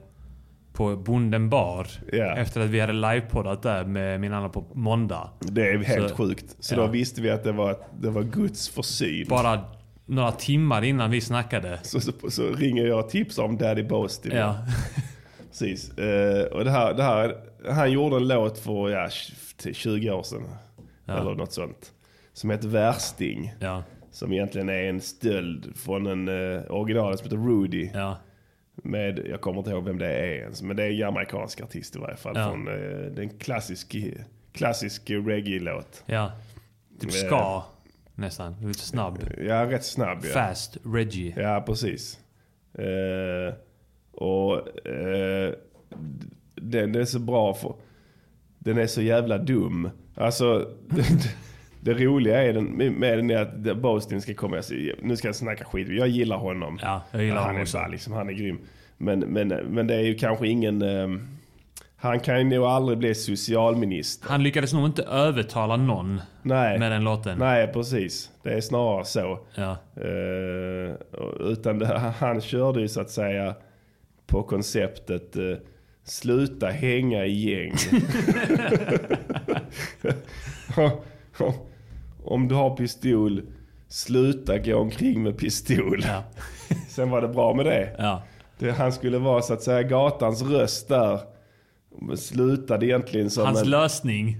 [0.74, 1.88] på Bonden bar.
[2.12, 2.36] Ja.
[2.36, 5.30] Efter att vi hade livepoddat där med min annan på måndag.
[5.40, 6.56] Det är helt Så- sjukt.
[6.60, 6.80] Så ja.
[6.80, 9.26] då visste vi att det var, det var Guds försyn.
[9.30, 9.60] Bara
[10.06, 11.80] några timmar innan vi snackade.
[11.84, 14.32] Så, så, så ringer jag och tipsar om Daddy Boastin.
[14.36, 14.56] Ja.
[15.50, 15.98] Precis.
[15.98, 19.10] Eh, och det här, det här, han gjorde en låt för ja,
[19.74, 20.44] 20 år sedan.
[21.08, 21.94] Eller något sånt.
[22.34, 23.54] Som heter Värsting.
[23.60, 23.84] Ja.
[24.12, 27.90] Som egentligen är en stöld från en uh, original som heter Rudy.
[27.94, 28.18] Ja.
[28.76, 31.96] Med, jag kommer inte ihåg vem det är ens, men det är en jamaicansk artist
[31.96, 32.34] i varje fall.
[32.36, 32.50] Ja.
[32.50, 33.96] Från uh, den klassisk,
[34.52, 36.04] klassisk reggae-låt.
[36.06, 36.32] Ja.
[37.00, 37.64] Typ ska
[38.20, 38.56] nästan.
[38.62, 39.20] Lite snabb.
[39.38, 40.30] Ja, rätt snabb ja.
[40.34, 41.34] Fast Reggie.
[41.38, 42.20] Ja, precis.
[42.74, 43.54] Eh,
[44.12, 45.54] och eh,
[46.62, 47.74] den är så bra för
[48.60, 49.90] den är så jävla dum.
[50.16, 51.04] Alltså, det,
[51.82, 52.66] det roliga är den,
[53.00, 56.38] med den är att Bostin ska komma, alltså, nu ska jag snacka skit, jag gillar
[56.38, 56.80] honom.
[56.82, 58.60] Ja, jag gillar han honom är bara, liksom, han är grym.
[58.98, 61.28] Men, men, men det är ju kanske ingen, ehm,
[61.96, 64.30] han kan ju nog aldrig bli socialminister.
[64.30, 66.80] Han lyckades nog inte övertala någon Nej.
[66.80, 67.38] med den låten.
[67.40, 68.32] Nej, precis.
[68.44, 69.40] Det är snarare så.
[69.56, 69.78] Ja.
[71.12, 73.56] Och- utan det, han körde ju så att säga
[74.28, 75.44] på konceptet eh,
[76.12, 77.74] sluta hänga i gäng.
[82.24, 83.42] Om du har pistol,
[83.88, 86.04] sluta gå omkring med pistol.
[86.08, 86.24] Ja.
[86.90, 87.96] Sen var det bra med det.
[87.98, 88.24] Ja.
[88.60, 88.72] det.
[88.72, 91.20] Han skulle vara så att säga gatans röst där.
[92.18, 93.70] Slutade egentligen som Hans en...
[93.70, 94.38] lösning.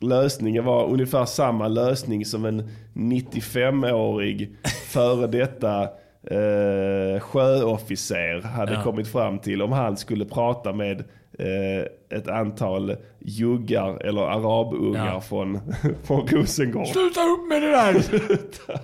[0.00, 4.56] Lösningen var ungefär samma lösning som en 95-årig
[4.88, 5.88] före detta
[6.30, 8.82] eh, sjöofficer hade Ja.
[8.82, 11.04] kommit fram till om han skulle prata med
[11.38, 15.20] eh, ett antal juggar eller arabungar Ja.
[15.20, 15.60] från,
[16.04, 16.86] från Rosengård.
[16.88, 18.02] Sluta upp med det där!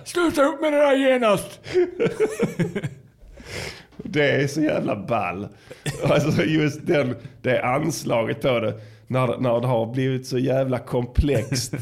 [0.05, 1.59] Sluta upp med det där genast!
[3.97, 5.47] Det är så jävla ball.
[6.03, 8.73] Alltså just den, det anslaget på det.
[9.07, 11.73] När, när det har blivit så jävla komplext.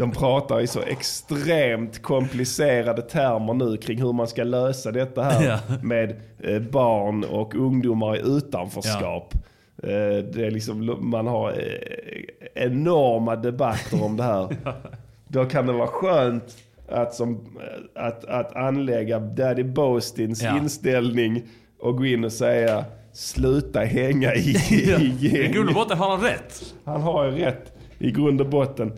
[0.00, 5.44] De pratar i så extremt komplicerade termer nu kring hur man ska lösa detta här
[5.44, 5.58] Ja.
[5.82, 9.34] med eh, barn och ungdomar i utanförskap.
[9.82, 9.88] Eh,
[10.32, 14.56] det är liksom, man har eh, enorma debatter om det här.
[15.28, 16.56] Då kan det vara skönt
[16.88, 17.58] att, som,
[17.94, 20.56] att, att anlägga Daddy Bostins Ja.
[20.58, 21.42] inställning
[21.80, 24.38] och gå in och säga sluta hänga i,
[24.70, 25.52] i I gäng.
[25.52, 26.74] grund och botten har han rätt.
[26.84, 28.92] Han har ju rätt i grund och botten.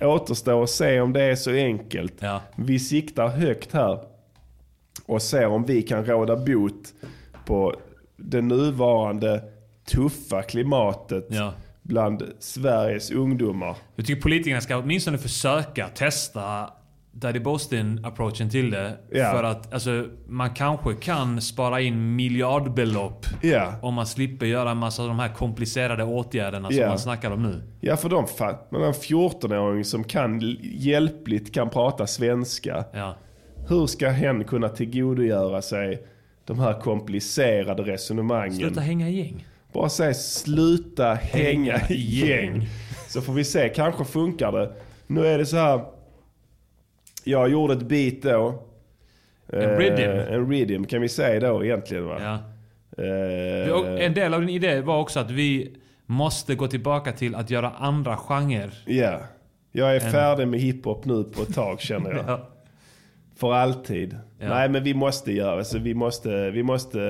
[0.00, 2.14] Återstår att se om det är så enkelt.
[2.20, 2.40] Ja.
[2.56, 3.98] Vi siktar högt här
[5.06, 6.94] och ser om vi kan råda bot
[7.46, 7.74] på
[8.16, 9.42] det nuvarande
[9.84, 11.52] tuffa klimatet Ja.
[11.82, 13.76] bland Sveriges ungdomar.
[13.96, 16.70] Jag tycker politikerna ska åtminstone försöka testa
[17.12, 18.96] Daddy Boston-approachen till det.
[19.10, 19.30] Ja.
[19.32, 23.74] För att alltså, man kanske kan spara in miljardbelopp Ja.
[23.82, 26.88] om man slipper göra en massa av de här komplicerade åtgärderna som Ja.
[26.88, 27.62] man snackar om nu.
[27.80, 28.26] Ja, för de
[28.70, 32.84] men en 14-åring som kan hjälpligt kan prata svenska.
[32.92, 33.16] Ja.
[33.68, 36.02] Hur ska hen kunna tillgodogöra sig
[36.44, 38.54] de här komplicerade resonemangen?
[38.56, 39.46] Sluta hänga i gäng.
[39.72, 42.68] Bara säg sluta hänga i gäng.
[43.08, 44.72] Så får vi se, kanske funkar det.
[45.06, 45.84] Nu är det så här.
[47.24, 48.62] Jag gjorde ett beat då.
[49.52, 50.32] En Eh, rhythm.
[50.34, 52.18] En rhythm kan vi säga då egentligen va?
[52.22, 52.38] Ja.
[53.04, 57.50] Eh, En del av din idé var också att vi måste gå tillbaka till att
[57.50, 58.70] göra andra genrer.
[58.86, 59.20] Ja.
[59.72, 62.24] Jag är färdig med hiphop nu på ett tag känner jag.
[62.26, 62.48] Ja.
[63.36, 64.16] För alltid.
[64.38, 64.48] Ja.
[64.48, 67.00] Nej men vi måste göra så vi måste, vi måste,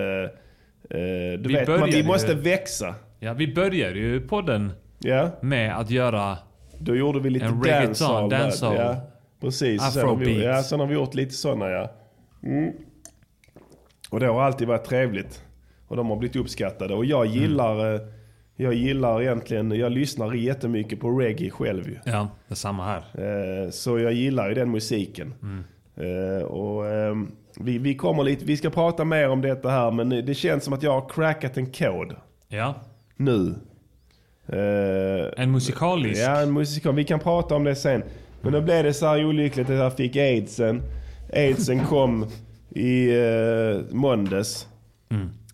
[0.91, 0.99] eh,
[1.39, 2.95] du Vi vet, man, vi måste ju- växa.
[3.19, 6.39] Ja, vi började ju podden Ja, med att göra...
[6.79, 8.77] då gjorde vi lite En reggaeton, dancehall.
[8.77, 8.97] Ja,
[9.41, 9.83] precis.
[9.93, 10.57] Sen har, vi, Afrobeat.
[10.57, 11.91] ja, sen har vi gjort lite sådana ja.
[12.43, 12.73] Mm.
[14.11, 15.45] Och det har alltid varit trevligt.
[15.89, 16.95] Och de har blivit uppskattade.
[16.95, 18.01] Och jag gillar, eh,
[18.57, 21.97] jag gillar egentligen, jag lyssnar jättemycket på reggae själv ju.
[22.05, 23.05] Ja, det är samma här.
[23.65, 25.35] Eh, Så jag gillar ju den musiken.
[25.97, 30.09] Eh, Och ehm, vi, vi kommer lite, vi ska prata mer om detta här men
[30.09, 32.15] det känns som att jag har crackat en kod
[32.49, 32.75] Ja.
[33.17, 33.55] nu.
[35.37, 36.21] En musikalisk...
[36.23, 36.95] Ja, en musikal.
[36.95, 38.03] Vi kan prata om det sen.
[38.43, 40.83] Men då blev det så här olyckligt att jag fick aidsen.
[41.33, 42.27] Aidsen kom
[42.71, 44.67] i uh, måndags.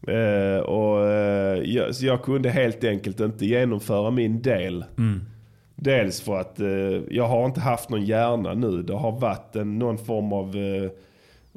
[0.08, 4.84] Eh, och eh, jag, så jag kunde helt enkelt inte genomföra min del.
[5.74, 6.68] Dels för att eh,
[7.10, 8.82] jag har inte haft någon hjärna nu.
[8.82, 10.90] Det har varit en, någon form av eh,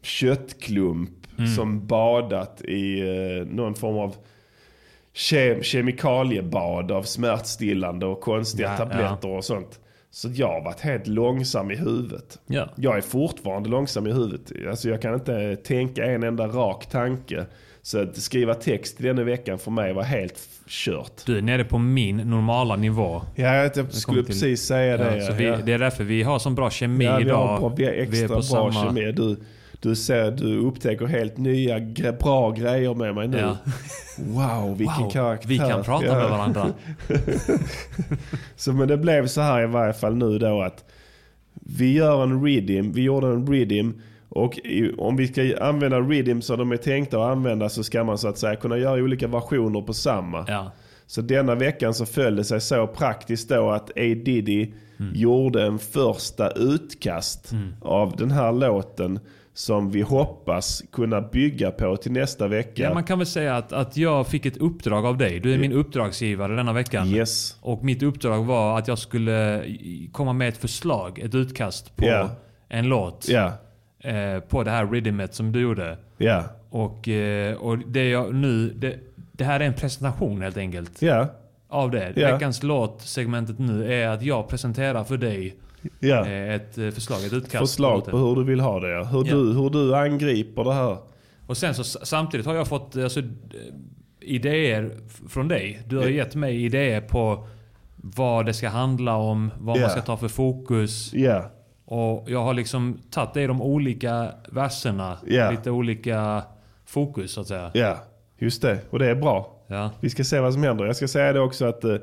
[0.04, 1.10] köttklump
[1.56, 4.16] som badat i eh, någon form av
[5.16, 9.80] ke- kemikaliebad av smärtstillande och konstiga Ja, tabletter och sånt.
[10.12, 12.40] Så jag har varit helt långsam i huvudet.
[12.48, 12.70] Ja.
[12.76, 14.52] Jag är fortfarande långsam i huvudet.
[14.70, 17.46] Alltså jag kan inte tänka en enda rak tanke.
[17.82, 21.26] Så att skriva text denna veckan för mig var helt kört.
[21.26, 23.22] Du är nere på min normala nivå.
[23.36, 25.18] Ja, jag skulle till- precis säga det.
[25.18, 25.34] Ja, ja.
[25.58, 25.64] vi.
[25.66, 27.48] Det är därför vi har sån bra kemi Ja, vi idag.
[27.48, 29.12] har bra, vi är extra bra samma- kemi.
[29.12, 29.36] Du,
[29.82, 33.38] du, ser, du upptäcker helt nya gre- bra grejer med mig nu.
[33.38, 33.58] Ja.
[34.18, 35.50] Wow, vilken Wow, karaktär.
[35.50, 36.16] vi kan prata Ja.
[36.16, 36.68] med varandra.
[38.56, 40.86] Så men det blev så här i varje fall nu då att
[41.54, 44.60] vi gör en redeem, vi gjorde en redeem och
[44.98, 48.28] om vi ska använda redeem som de är tänkta att använda så ska man så
[48.28, 50.46] att säga kunna göra olika versioner på samma.
[50.48, 50.72] Ja.
[51.08, 53.94] Så denna veckan så föll det sig så praktiskt då att A
[54.26, 54.72] Diddy
[55.14, 59.20] gjorde en första utkast av den här låten
[59.60, 62.84] som vi hoppas kunna bygga på till nästa vecka.
[62.84, 65.40] Ja, man kan väl säga att, att jag fick ett uppdrag av dig.
[65.40, 67.08] Du är min uppdragsgivare denna veckan.
[67.08, 67.58] Yes.
[67.62, 69.64] Och mitt uppdrag var att jag skulle
[70.12, 72.30] komma med ett förslag, ett utkast på Ja.
[72.70, 73.26] en låt.
[73.30, 73.54] Ja,
[74.04, 75.98] Eh, på det här rhythmet som du gjorde.
[76.18, 78.70] ja, Och, eh, och det jag nu...
[78.70, 78.96] Det,
[79.32, 81.00] det här är en presentation helt enkelt.
[81.70, 82.12] Av det.
[82.16, 85.56] Veckans låt, segmentet nu, är att jag presenterar för dig
[86.00, 86.26] ja.
[86.26, 87.60] eh, ett eh, förslag, ett utkast.
[87.72, 88.90] Förslag på hur du vill ha det.
[88.90, 89.04] ja.
[89.04, 89.36] Hur, Ja.
[89.36, 90.98] du, hur du angriper det här.
[91.48, 93.58] Och sen så samtidigt har jag fått alltså, d-
[94.20, 94.92] idéer
[95.30, 95.82] från dig.
[95.88, 97.48] Du har gett mig idéer på
[97.96, 99.82] vad det ska handla om, vad Ja.
[99.82, 101.14] man ska ta för fokus.
[101.14, 101.52] Ja,
[101.86, 105.18] Och jag har liksom tagit det i de olika verserna.
[105.28, 105.52] Ja.
[105.52, 106.44] Lite olika
[106.86, 107.72] fokus så att säga.
[107.74, 107.98] ja,
[108.38, 108.80] just det.
[108.90, 109.56] Och det är bra.
[110.00, 110.86] Vi ska se vad som händer.
[110.86, 111.96] Jag ska säga det också att eh,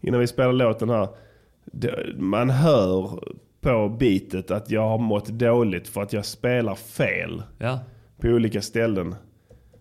[0.00, 1.08] innan vi spelar låten här.
[2.16, 3.20] Man hör
[3.60, 7.80] på beatet att jag har mått dåligt för att jag spelar fel ja.
[8.20, 9.14] på olika ställen.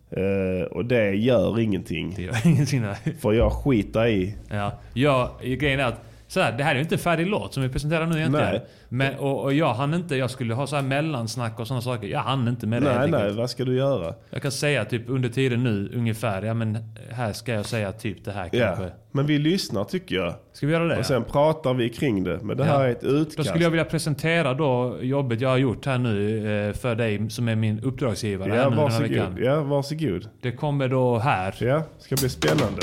[0.10, 2.14] Eh, och det gör ingenting.
[2.16, 2.82] Det gör ingenting.
[2.82, 3.20] där.
[3.20, 4.36] För jag skiter i.
[4.50, 4.72] Ja.
[4.94, 7.64] Jag, grejen är att så här, det här är ju inte en färdig låt som
[7.64, 8.52] vi presenterar nu egentligen.
[8.52, 8.66] Nej.
[8.90, 12.08] Men, och, och jag hann inte, jag skulle ha så här mellansnack och sådana saker.
[12.08, 13.38] Jag hann inte med det Nej, helt nej, enkelt.
[13.38, 14.14] vad ska du göra?
[14.30, 16.78] Jag kan säga typ under tiden nu ungefär, ja men
[17.12, 18.84] här ska jag säga typ det här kanske.
[18.84, 18.90] Ja.
[19.12, 20.34] Men vi lyssnar tycker jag.
[20.54, 20.98] Ska vi göra det?
[20.98, 22.40] Och sen pratar vi kring det.
[22.42, 22.72] Men det Ja.
[22.72, 23.38] här är ett utkast.
[23.38, 27.30] Då skulle jag vilja presentera då jobbet jag har gjort här nu eh, för dig
[27.30, 29.40] som är min uppdragsgivare Ja, varsågod.
[29.40, 30.28] Ja, varsågod.
[30.42, 31.56] Det kommer då här.
[31.60, 32.82] Ja, ska bli spännande.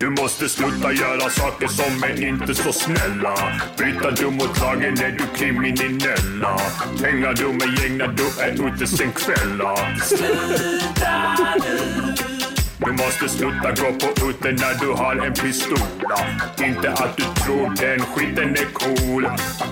[0.00, 3.34] Du måste sluta göra saker som är inte så snälla.
[3.76, 6.60] Bryta du mot lagen är du kriminella.
[7.04, 9.96] Hänga du med gäng när du är ute sen kvällar
[12.78, 16.18] Du måste sluta gå på ute när du har en pistola.
[16.64, 19.26] Inte att du tror den skiten är cool.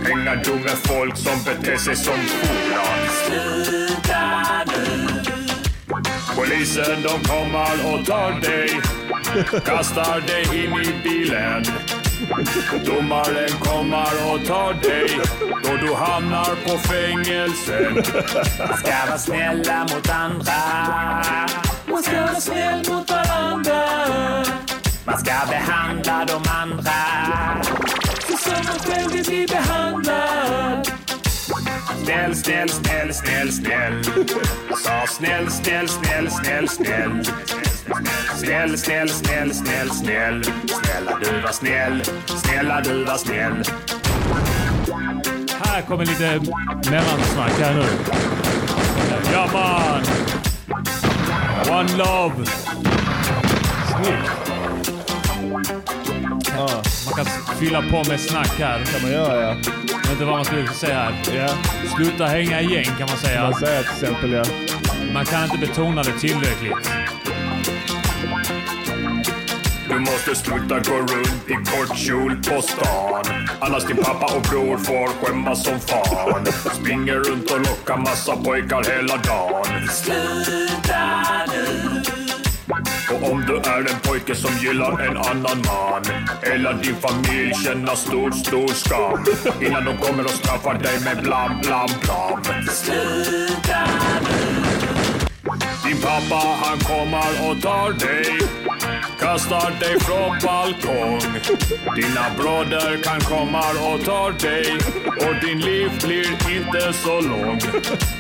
[0.05, 3.88] Hänga du med folk som beter sig som fårar
[6.39, 8.81] Polisen de kommer och tar dig.
[9.65, 11.65] Kastar dig in i bilen.
[12.85, 15.21] Domaren kommer och tar dig.
[15.65, 17.95] Då du hamnar på fängelsen
[18.69, 20.53] Man ska vara snälla mot andra.
[21.91, 23.85] Man ska vara snäll mot varandra.
[25.05, 26.93] Man ska behandla de andra.
[28.29, 30.98] Så som man själv vill bli behandlad.
[32.09, 34.05] Snäll, snäll, snäll, snäll, snäll.
[34.85, 37.25] Sa snäll, snäll, snäll, snäll, snäll.
[38.37, 40.45] Snäll, snäll, snäll, snäll, snäll.
[40.45, 42.03] Snälla du var snäll.
[42.27, 43.63] Snälla du var snäll.
[45.65, 46.41] Här kommer lite
[46.91, 47.87] mellansnack här nu.
[49.33, 50.03] Ja man!
[51.79, 52.47] One love!
[53.87, 54.48] Snyggt.
[56.59, 57.27] Man kan
[57.61, 58.85] fylla på med snack här.
[58.85, 59.57] kan man göra ja.
[59.89, 61.15] Jag vet inte vad man skulle säga här.
[61.35, 61.49] Ja,
[61.97, 63.43] Sluta hänga i gäng kan man säga.
[63.43, 64.45] man säger till exempel ja.
[65.15, 66.91] Man kan inte betona det tillräckligt.
[69.89, 73.25] Du måste sluta gå runt i kort kjol på stan.
[73.61, 76.47] Annars din pappa och bror får skämmas som fan.
[76.83, 79.89] Springer runt och lockar massa pojkar hela dagen.
[79.89, 81.28] Sluta!
[83.11, 86.03] Och om du är en pojke som gillar en annan man
[86.43, 89.25] Eller din familj känner stor, stor skam
[89.61, 92.43] Innan de kommer och straffar dig med blam, blam, blam.
[92.69, 93.79] Sluta!
[95.85, 98.39] Din pappa han kommer och tar dig
[99.21, 101.21] Kastar dig från balkong.
[101.97, 104.79] Dina bröder kan komma och tar dig
[105.29, 107.61] Och din liv blir inte så lång.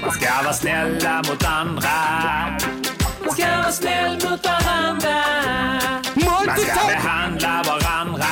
[0.01, 1.91] Man ska vara snälla mot andra
[3.29, 5.15] Man ska vara snäll mot varandra
[6.15, 8.27] Man ska behandla varandra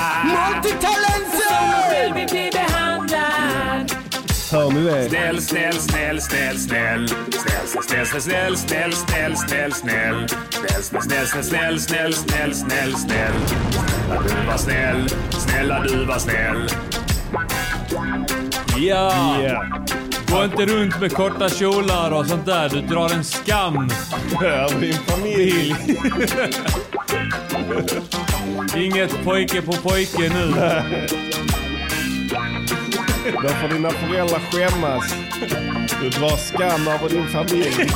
[1.31, 3.93] Som man själv vill bli behandlad
[4.53, 5.09] Hör ni det?
[5.09, 7.09] Snäll, snäll, snäll, snäll, snäll.
[7.83, 10.29] Snäll, snäll, snäll, snäll, snäll, snäll, snäll.
[10.83, 13.35] Snäll, snäll, snäll, snäll, snäll, snäll, snäll.
[14.09, 16.69] Snälla du var snäll, snälla du var snäll.
[18.77, 19.27] Ja!
[20.31, 22.69] Gå inte runt med korta kjolar och sånt där.
[22.69, 23.91] Du drar en skam.
[24.45, 25.75] Över din familj.
[28.77, 30.53] Inget pojke på pojke nu.
[33.43, 35.15] Då får dina föräldrar skämmas.
[36.03, 37.91] Du drar skam över din familj.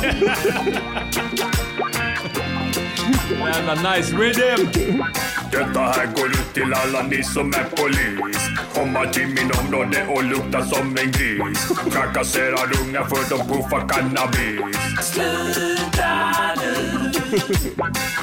[3.45, 5.03] Jävla nice rhythm!
[5.51, 8.37] Detta här går ut till alla ni som är polis.
[8.73, 11.67] Komma till min område och lukta som en gris.
[11.91, 15.17] Trakasserar unga för de puffar cannabis.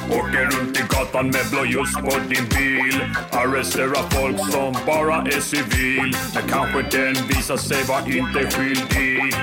[0.09, 3.01] Åker runt i gatan med blåljus på din bil.
[3.31, 6.15] Arresterar folk som bara är civil.
[6.33, 9.33] Men kanske den visar sig vara inte skyldig.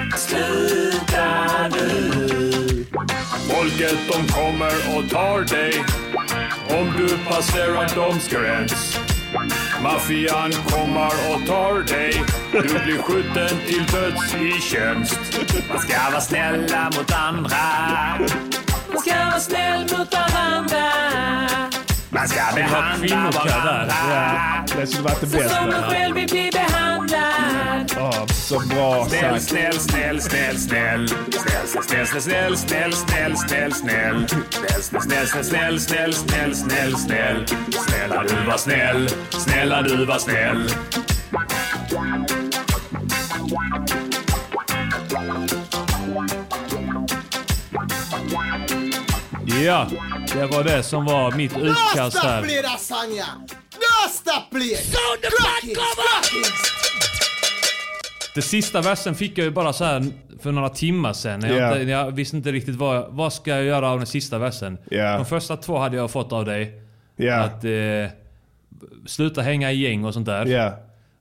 [3.49, 5.85] Folket de kommer och tar dig
[6.81, 8.99] om du passerar doms gräns.
[9.83, 12.25] Maffian kommer och tar dig.
[12.53, 15.21] Du blir skjuten till döds i tjänst.
[15.69, 17.57] Man ska vara snälla mot andra.
[18.89, 20.93] Man ska vara snäll mot varandra.
[22.17, 23.95] Man ska behandla varandra.
[24.77, 25.91] Det skulle varit det Som man bästa.
[25.91, 27.93] själv vill bli behandlad.
[27.97, 29.43] Ja, så bra Snäll, sagt.
[29.43, 31.09] snäll, snäll, snäll, snäll.
[31.09, 34.27] Snäll, snäll, snäll, snäll, snäll, snäll, snäll.
[34.81, 37.47] Snäll, snäll, snäll, snäll, snäll, snäll, snäll.
[37.87, 39.09] Snälla du var snäll.
[39.31, 40.69] Snälla du var snäll.
[49.65, 49.87] Ja,
[50.37, 52.51] det var det som var mitt utkast här.
[52.51, 54.09] yeah.
[54.11, 54.77] Stop play.
[54.77, 55.77] Sound the black
[58.35, 60.07] Det sista versen fick jag ju bara så här
[60.41, 61.41] för några timmar sedan.
[61.43, 61.79] Jag, Ja.
[61.79, 64.79] inte, jag visste inte riktigt vad, vad ska jag göra av den sista versen.
[64.91, 65.17] Ja.
[65.17, 66.83] De första två hade jag fått av dig.
[67.17, 67.71] Ja, Att eh,
[69.07, 70.47] sluta hänga i gäng och sånt där.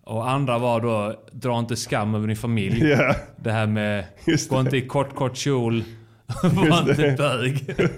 [0.04, 2.97] Och andra var då, dra inte skam över din familj.
[3.38, 4.62] Det här med, Just gå det.
[4.62, 5.84] inte i kort kort kjol,
[6.43, 7.75] var inte bög.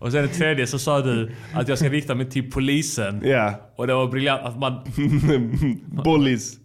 [0.00, 3.22] och sen det tredje så sa du att jag ska rikta mig till polisen.
[3.24, 3.54] Ja.
[3.76, 4.80] Och det var briljant att man,
[6.04, 6.58] Bullies.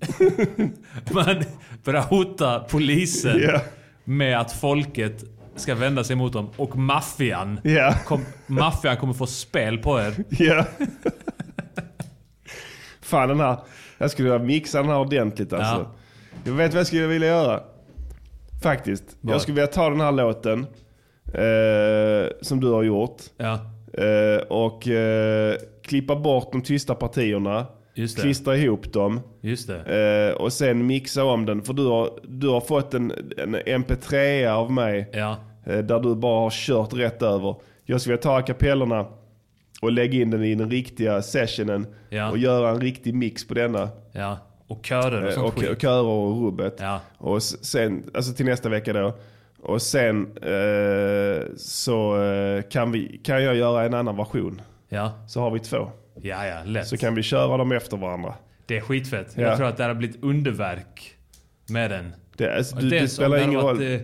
[1.11, 1.43] man
[1.83, 3.61] börjar hota polisen Ja.
[4.03, 5.23] med att folket
[5.55, 6.49] ska vända sig mot dem.
[6.55, 7.59] Och maffian.
[7.63, 7.95] Ja.
[8.05, 10.13] Kom, maffian kommer få spel på er.
[10.29, 10.65] Ja.
[13.01, 13.57] Fan den här.
[13.97, 15.73] Jag skulle vilja mixa den här ordentligt alltså.
[15.75, 15.95] Ja.
[16.43, 17.59] Jag vet vad jag skulle vilja göra.
[18.63, 19.03] Faktiskt.
[19.21, 19.33] Vad?
[19.33, 20.65] Jag skulle vilja ta den här låten.
[21.37, 23.21] Eh, som du har gjort.
[23.37, 23.59] Ja,
[23.97, 27.65] Eh, och eh, klippa bort de tysta partierna.
[27.93, 28.21] Just det.
[28.21, 29.19] Klistra ihop dem.
[29.41, 30.29] just det.
[30.35, 31.61] Eh, och sen mixa om den.
[31.61, 35.09] För du har, du har fått en, en mp3 av mig.
[35.13, 35.35] Ja,
[35.67, 37.55] Eh, Där du bara har kört rätt över.
[37.85, 39.05] Jag skulle ta a cappellorna
[39.81, 41.87] och lägga in den i den riktiga sessionen.
[42.09, 42.31] Ja.
[42.31, 43.89] Och göra en riktig mix på denna.
[44.11, 44.37] ja.
[44.67, 45.69] Och körer och Eh, sånt Och, skit.
[45.69, 46.75] och körer och rubbet.
[46.79, 46.99] Ja.
[47.17, 49.13] Och sen, alltså till nästa vecka då.
[49.65, 54.61] Och sen eh, så eh, kan, vi, kan jag göra en annan version.
[54.89, 55.91] Ja, Så har vi två.
[56.21, 56.87] ja, ja lätt.
[56.87, 58.33] Så kan vi köra dem efter varandra.
[58.65, 59.33] Det är skitfett.
[59.35, 59.41] Ja.
[59.41, 61.15] Jag tror att det hade blivit underverk
[61.69, 62.13] med den.
[62.37, 63.99] Det, alltså, du, det spelar ingen varit, roll.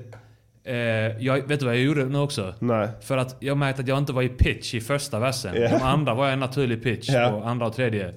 [0.64, 2.54] Eh, eh, jag, vet du vad jag gjorde nu också?
[2.60, 2.88] Nej.
[3.02, 5.56] För att jag märkte att jag inte var i pitch i första versen.
[5.56, 5.70] Ja.
[5.70, 7.30] De andra var jag i naturlig pitch Ja.
[7.30, 8.14] på andra och tredje.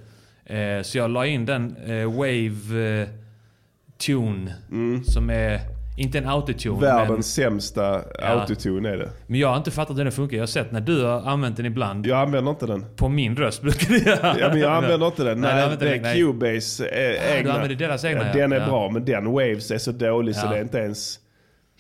[0.47, 3.09] Eh, så jag la in den eh, Wave eh,
[4.07, 4.55] Tune.
[5.05, 5.61] Som är,
[5.97, 6.75] inte en autotune.
[6.75, 6.81] Men.
[6.81, 9.11] Världens sämsta autotune är det.
[9.27, 10.37] men jag har inte fattat hur den funkar.
[10.37, 12.07] Jag har sett när du har använt den ibland.
[12.07, 12.85] Jag använder inte den.
[12.97, 14.37] På min röst brukar du göra.
[14.41, 15.41] Ja men jag använder inte den.
[15.41, 16.17] Nej, Nej, det är den, nej.
[16.21, 17.53] Cubase eh, Ah, du egna.
[17.53, 18.33] använder deras egna, ja, ja.
[18.41, 18.67] Den är Ja.
[18.67, 20.51] bra men den Waves är så dålig så Ja.
[20.51, 21.19] det är inte ens...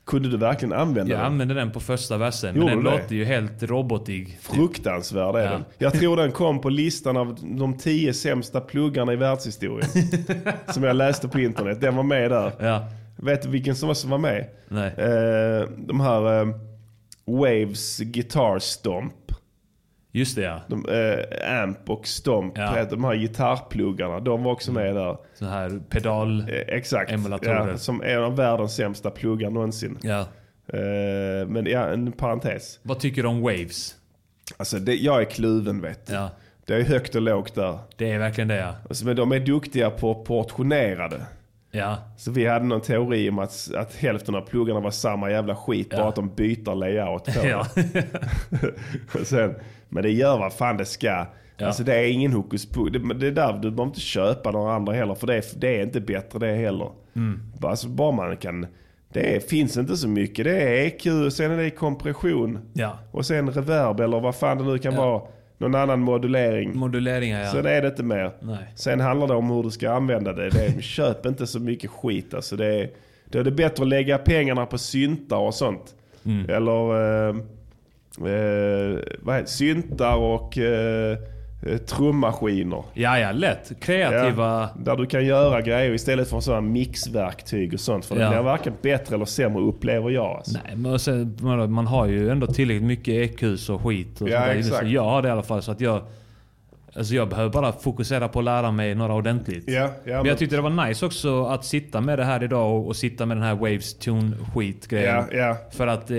[0.07, 1.27] Kunde du verkligen använda Jag den?
[1.27, 2.53] använde den på första versen.
[2.55, 2.96] Men Gjorde den du det?
[2.96, 4.38] låter ju helt robotig.
[4.42, 5.50] Fruktansvärd är Ja.
[5.50, 5.64] den.
[5.79, 9.88] Jag tror den kom på listan av de tio sämsta pluggarna i världshistorien.
[10.72, 11.81] som jag läste på internet.
[11.81, 12.53] Den var med där.
[12.61, 12.88] Ja.
[13.16, 14.46] Vet du vilken som var, som var med?
[14.68, 14.92] Nej.
[14.96, 16.48] Eh, de här eh,
[17.24, 19.14] Waves Guitar Stomp.
[20.12, 20.61] Just det ja.
[20.68, 22.85] De, eh, Amp och Stomp, Ja.
[22.90, 24.20] de här gitarrpluggarna.
[24.20, 25.16] De var också med där.
[25.35, 26.40] Så här pedal...
[26.40, 26.46] Eh,
[26.77, 27.12] exakt.
[27.12, 27.68] Emulatorer.
[27.68, 29.98] Ja, som är en av världens sämsta pluggar någonsin.
[30.03, 30.20] Ja.
[30.68, 32.79] Eh, men ja, en parentes.
[32.83, 33.94] Vad tycker du om Waves?
[34.57, 36.12] Alltså det, jag är kluven vet du.
[36.12, 36.31] Ja.
[36.66, 37.79] Det är högt och lågt där.
[37.96, 38.74] Det är verkligen det ja.
[38.88, 41.20] Alltså, men de är duktiga på portionerade.
[41.74, 41.98] Ja.
[42.16, 45.90] Så vi hade någon teori om att, att hälften av pluggarna var samma jävla skit.
[45.90, 47.66] Bara att de byter layout på Ja.
[49.24, 49.54] Sen,
[49.88, 51.26] Men det gör vad fan det ska.
[51.56, 51.66] Ja.
[51.66, 52.92] Alltså det är ingen hokus pokus.
[52.92, 55.14] Det, det är där, du behöver inte köpa några andra heller.
[55.14, 56.90] För det är, det är inte bättre det heller.
[57.16, 57.40] Mm.
[57.62, 58.66] Alltså, bara man kan...
[59.12, 60.44] Det är, finns inte så mycket.
[60.44, 62.58] Det är EQ, sen är det kompression.
[62.72, 62.98] Ja.
[63.12, 65.06] Och sen reverb eller vad fan det nu kan Ja.
[65.06, 65.22] vara.
[65.64, 66.77] Någon annan modulering.
[66.77, 67.50] Moduleringar ja.
[67.50, 68.31] Sen är det inte mer.
[68.40, 68.72] Nej.
[68.74, 70.50] Sen handlar det om hur du ska använda det.
[70.50, 72.35] det är, köp inte så mycket skit.
[72.35, 72.90] Alltså det är,
[73.24, 75.94] då är det bättre att lägga pengarna på syntar och sånt.
[76.24, 76.50] Mm.
[76.50, 76.90] Eller
[77.29, 77.37] eh,
[78.16, 81.19] eh, vad heter, syntar och eh,
[81.87, 82.85] trummaskiner.
[82.94, 83.73] Ja, ja, lätt.
[83.81, 84.60] Kreativa...
[84.60, 88.04] Ja, där du kan göra grejer istället för sådana mixverktyg och sånt.
[88.04, 88.23] För Ja.
[88.25, 90.27] det blir varken bättre eller sämre upplever jag.
[90.37, 90.58] Alltså.
[90.65, 91.37] Nej, men sen,
[91.71, 93.08] man, har ju ändå tillräckligt mycket
[93.42, 94.21] EQs och skit.
[94.21, 94.77] Och Ja, exakt.
[94.81, 95.62] så jag har det i alla fall.
[95.62, 96.02] Så att jag...
[96.96, 99.64] Alltså jag behöver bara fokusera på att lära mig några ordentligt.
[99.66, 102.44] Ja, ja, men men- jag tyckte det var nice också att sitta med det här
[102.44, 105.24] idag och, och sitta med den här Waves Tune skit grejen.
[105.32, 105.56] Ja, ja.
[105.70, 106.16] För att eh,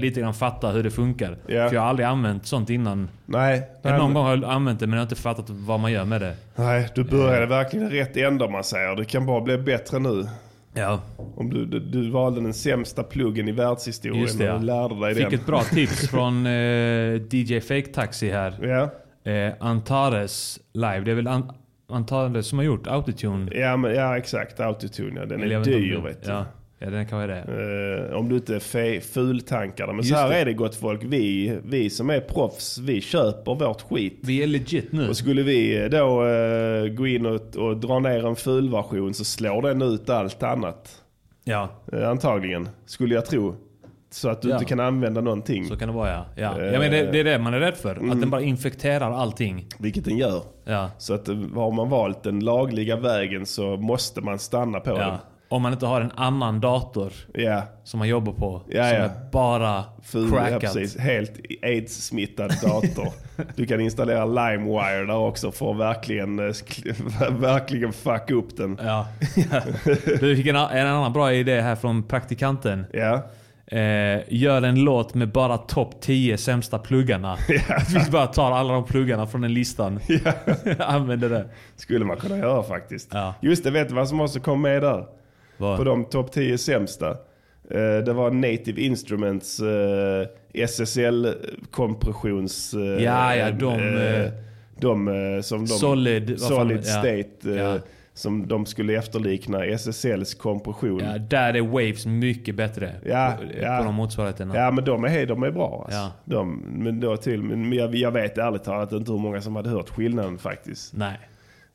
[0.00, 1.36] lite grann fatta hur det funkar.
[1.46, 1.68] Ja.
[1.68, 3.08] För jag har aldrig använt sånt innan.
[3.26, 5.80] Nej, Jag nej, någon gång har jag använt det men jag har inte fattat vad
[5.80, 6.34] man gör med det.
[6.56, 8.96] nej, du började verkligen i rätt ända om man säger.
[8.96, 10.28] Det kan bara bli bättre nu.
[10.76, 11.00] Ja,
[11.36, 14.52] Om du, du, du valde den sämsta pluggen i världshistorien just det.
[14.52, 15.34] och lärde dig Fick den.
[15.34, 16.52] ett bra tips från eh,
[17.30, 18.54] DJ Fake Taxi här.
[18.62, 18.90] Ja,
[19.24, 21.00] Eh, Antares live.
[21.00, 21.52] Det är väl An-
[21.88, 23.50] Antares som har gjort Autotune?
[23.54, 24.60] ja, men, ja exakt.
[24.60, 25.26] Autotune, ja.
[25.26, 26.30] Den Eller är dyr vet du.
[26.30, 26.44] Ja,
[26.78, 28.08] ja den kan vara det.
[28.10, 29.96] Eh, om du inte är fultankar den.
[29.96, 30.36] Men Just så här det.
[30.36, 31.00] är det gott folk.
[31.04, 34.18] Vi, vi som är proffs, vi köper vårt skit.
[34.20, 35.08] Vi är legit nu.
[35.08, 39.62] Och skulle vi då eh, gå in och, och dra ner en fulversion så slår
[39.62, 41.00] den ut allt annat.
[41.44, 43.54] Ja, Eh, antagligen, skulle jag tro.
[44.14, 44.54] Så att du Ja.
[44.54, 45.64] inte kan använda någonting.
[45.64, 46.24] så kan det vara ja.
[46.36, 47.96] Ja, Eh, ja men det, det är det man är rädd för.
[47.96, 48.10] mm.
[48.10, 49.66] Att den bara infekterar allting.
[49.78, 50.42] Vilket den gör.
[50.64, 50.90] Ja.
[50.98, 55.18] Så att eh, har man valt den lagliga vägen så måste man stanna på ja.
[55.48, 57.44] Om man inte har en annan dator den.
[57.44, 58.62] Ja, som man jobbar på.
[58.68, 59.04] Ja, som ja.
[59.04, 60.60] är bara ful, ja crackat.
[60.60, 60.98] precis.
[60.98, 63.08] Helt aids-smittad dator.
[63.56, 66.44] du kan installera LimeWire där också för att verkligen, eh,
[67.30, 68.78] verkligen fucka upp den.
[68.84, 69.06] Ja.
[70.20, 72.86] du fick en, en annan bra idé här från praktikanten.
[73.70, 77.36] Ja, Eh, gör en låt med bara topp 10 sämsta pluggarna.
[77.48, 77.60] Vi
[78.10, 80.00] bara tar alla de pluggarna från den listan.
[80.78, 81.44] Använder det.
[81.76, 83.08] skulle man kunna göra faktiskt.
[83.12, 83.34] Ja.
[83.42, 85.06] Just det, vet du vad som också kom med där?
[85.56, 85.78] Vad?
[85.78, 87.10] På de topp 10 sämsta.
[87.70, 90.26] Eh, det var Native Instruments eh,
[90.66, 92.74] SSL-kompressions...
[92.74, 94.30] eh, Ja, ja, de, eh,
[94.80, 95.66] de eh, som de...
[95.66, 96.92] Solid, solid ja.
[96.92, 97.28] State.
[97.44, 97.78] eh, Ja.
[98.16, 101.00] Som de skulle efterlikna SSLs kompression.
[101.04, 102.94] Ja, där är Waves mycket bättre.
[103.04, 103.78] Ja, på, ja.
[103.78, 104.56] på de motsvarigheterna.
[104.56, 105.98] Ja men de är, de är bra alltså.
[105.98, 106.12] Ja.
[106.24, 109.70] de, men då till, men jag, jag vet ärligt talat inte hur många som hade
[109.70, 110.96] hört skillnaden faktiskt.
[110.96, 111.18] Nej.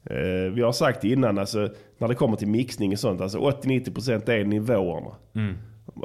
[0.04, 4.30] Eh, vi har sagt innan, alltså, när det kommer till mixning och sånt, alltså 80-90%
[4.30, 5.16] är nivåerna.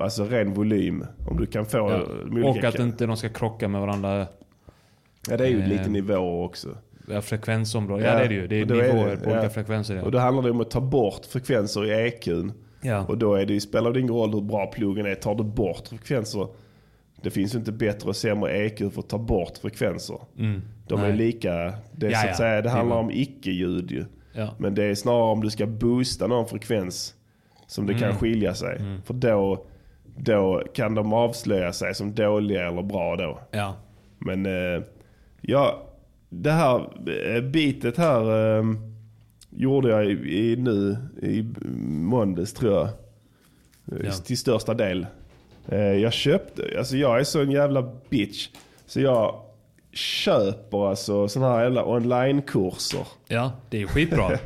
[0.01, 1.07] Alltså ren volym.
[1.27, 1.89] Om du kan få...
[1.89, 2.43] Mm.
[2.43, 2.49] Ja.
[2.49, 4.27] Och att inte de ska krocka med varandra.
[5.29, 6.69] Ja det är ju eh, lite nivåer också.
[7.09, 8.07] Ja, frekvensområden.
[8.07, 8.47] Ja, Ja, det är det ju.
[8.47, 9.35] Det är då är nivåer det- på ja.
[9.35, 9.97] olika frekvenser.
[9.97, 10.03] Ja.
[10.03, 12.53] Och då handlar det om att ta bort frekvenser i EQn.
[12.83, 13.05] Ja.
[13.09, 15.15] Och då är det, spelar det ingen roll hur bra pluggen är.
[15.15, 16.47] Tar du bort frekvenser,
[17.23, 20.19] det finns ju inte bättre och sämre EQ för att ta bort frekvenser.
[20.89, 21.17] De är Nej.
[21.17, 24.05] lika, det, är Ja, så att säga, det handlar om icke-ljud ju.
[24.59, 27.15] Men det är snarare om du ska boosta någon frekvens
[27.67, 28.03] som det Mm.
[28.03, 28.81] kan skilja sig.
[29.05, 29.67] För då,
[30.17, 33.39] då kan de avslöja sig som dåliga eller bra då.
[33.51, 33.75] ja.
[34.19, 34.83] Men eh,
[35.41, 35.84] ja,
[36.43, 36.89] det här
[37.37, 38.65] eh, bitet här eh,
[39.51, 40.11] gjorde jag i,
[40.53, 41.43] i nu i
[41.89, 42.85] måndags tror jag.
[42.85, 44.13] Eh, Ja.
[44.13, 45.07] Till största del.
[45.69, 48.49] Eh, jag köpte, alltså jag är så en jävla bitch.
[48.87, 49.41] Så jag
[49.93, 53.07] köper alltså sådana här jävla online-kurser.
[53.29, 54.31] ja, det är skitbra.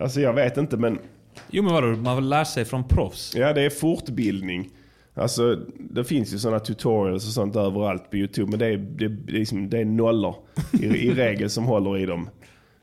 [0.00, 0.98] Alltså jag vet inte men
[1.50, 3.34] jo men vadå, man vill lära sig från proffs.
[3.36, 4.70] Ja, det är fortbildning.
[5.16, 8.50] Alltså, det finns ju sådana tutorials och sånt överallt på YouTube.
[8.50, 10.34] Men det är, det, det är, liksom, det är nollor
[10.72, 12.28] i, i regel som håller i dem.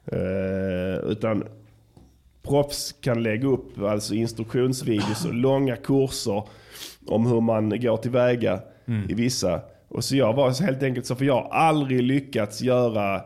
[0.05, 1.43] Eh, utan
[2.43, 6.43] proffs kan lägga upp alltså instruktionsvideos och långa kurser
[7.07, 8.59] om hur man går tillväga
[9.09, 9.61] i vissa.
[9.87, 13.21] Och så jag var så helt enkelt så, för jag har aldrig lyckats göra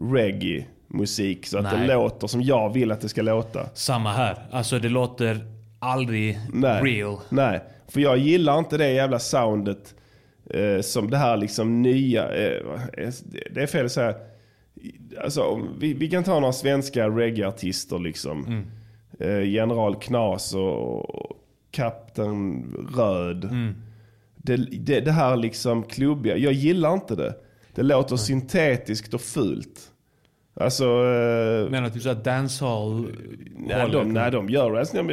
[0.00, 1.88] reggae musik så att det Nej.
[1.88, 3.66] låter som jag vill att det ska låta.
[3.74, 4.38] Samma här.
[4.50, 5.46] Alltså det låter
[5.78, 6.82] aldrig Nej.
[6.82, 7.16] real.
[7.28, 7.60] Nej,
[7.92, 9.94] för jag gillar inte det jävla soundet
[10.50, 12.62] eh, som det här liksom nya, eh,
[13.50, 14.14] det är fel att säga.
[15.24, 18.64] Alltså, vi, vi kan ta några svenska reggae-artister liksom.
[19.18, 21.38] Eh, General Knas och,
[21.70, 22.64] Kapten
[22.96, 23.48] Röd.
[24.36, 27.34] Det, det, det här liksom klubbiga, jag gillar inte det.
[27.74, 29.91] Det låter syntetiskt och fult.
[30.54, 30.84] Alltså...
[30.84, 33.06] Eh, Menar typ såhär dancehall
[33.56, 34.78] nej, de, nej, de gör det.
[34.78, 35.04] Alltså,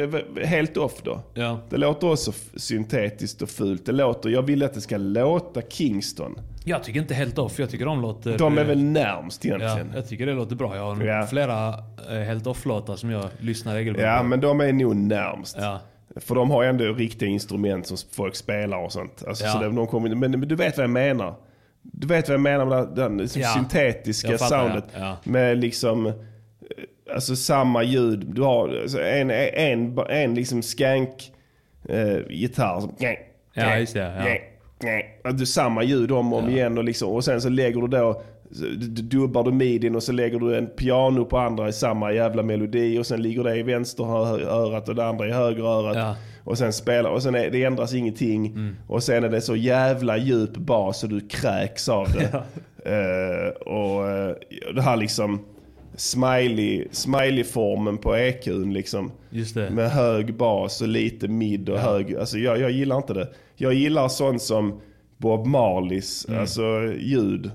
[0.44, 1.20] helt off då.
[1.34, 1.58] Ja.
[1.70, 3.86] Det låter också syntetiskt och fult.
[3.86, 6.38] Det låter, jag vill att det ska låta Kingston.
[6.64, 7.58] Jag tycker inte helt off.
[7.58, 8.38] Jag tycker de låter...
[8.38, 9.92] De är väl närmst Ja, egentligen.
[9.94, 10.76] jag tycker det låter bra.
[10.76, 11.26] Jag har Ja.
[11.26, 11.68] flera
[12.10, 15.56] eh, helt off-låtar som jag lyssnar regelbundet Ja, men de är nog närmst.
[15.60, 15.80] Ja.
[16.16, 19.24] För de har ändå riktiga instrument som folk spelar och sånt.
[19.28, 19.52] Alltså, Ja.
[19.52, 21.34] så de kommer, men, men du vet vad jag menar.
[21.82, 23.48] Du vet vad jag menar med det- den liksom Ja.
[23.54, 24.84] syntetiska fattar, soundet.
[24.94, 25.00] ja.
[25.00, 25.16] Ja.
[25.24, 26.12] Med liksom, eh,
[27.14, 28.26] alltså samma ljud.
[28.34, 31.32] Du har alltså, en, en, en liksom skank
[31.88, 32.80] eh, gitarr.
[32.80, 32.94] Som,
[33.54, 34.38] Ja, just det,
[34.82, 35.32] ja.
[35.32, 38.22] Du samma ljud om och om igen och, liksom, och sen så lägger du då
[39.02, 42.98] dubbar du midin och så lägger du en piano på andra i samma jävla melodi
[42.98, 44.04] och sen ligger det i vänster
[44.48, 45.96] örat och det andra i höger örat.
[45.96, 46.16] Ja.
[46.44, 48.54] Och sen spelar och sen är, det ändras ingenting.
[48.86, 52.42] Och sen är det så jävla djup bas så du kräks av det.
[52.84, 54.34] Eh, och eh,
[54.74, 55.40] det här liksom
[55.96, 59.12] smiley, smiley-formen på EQn liksom.
[59.70, 62.16] Med hög bas och lite mid och hög.
[62.16, 63.28] Alltså jag, jag gillar inte det.
[63.56, 64.80] Jag gillar sånt som
[65.16, 66.62] Bob Marleys alltså
[66.98, 67.50] ljud.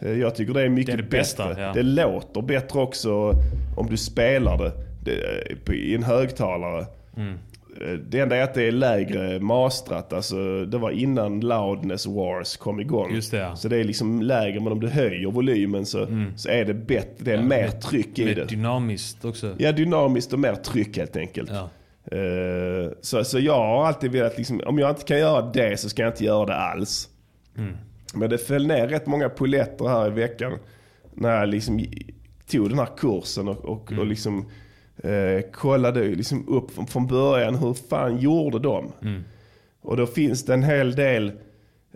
[0.00, 0.96] Eh, Jag tycker det är mycket Mm.
[0.96, 1.62] Det är det bästa, bättre.
[1.62, 1.72] ja.
[1.72, 3.32] Det låter bättre också
[3.76, 4.72] om du spelar det,
[5.04, 6.86] det på- i en högtalare.
[7.16, 7.32] Mm.
[7.80, 10.12] Eh, Det enda är att det är lägre mastrat.
[10.12, 13.14] Alltså, det var innan Loudness Wars kom igång.
[13.14, 13.56] Just det, ja.
[13.56, 17.14] Så det är liksom lägre, men om du höjer volymen så, så är det bättre.
[17.24, 18.44] Det är mer tryck i Med det.
[18.44, 19.54] dynamiskt också.
[19.58, 21.50] Ja, dynamiskt och mer tryck helt enkelt.
[21.52, 21.68] Ja.
[22.16, 25.88] Eh, så, så jag har alltid velat, liksom, om jag inte kan göra det så
[25.88, 27.08] ska jag inte göra det alls.
[27.58, 27.72] Mm.
[28.14, 30.52] Men det föll ner rätt många poletter här i veckan.
[31.14, 31.84] När jag liksom
[32.50, 34.00] tog den här kursen och, och, Mm.
[34.00, 34.48] och liksom
[35.02, 38.92] eh, kollade liksom upp från, från början hur fan gjorde de?
[39.02, 39.24] Mm.
[39.82, 41.32] Och då finns det en hel del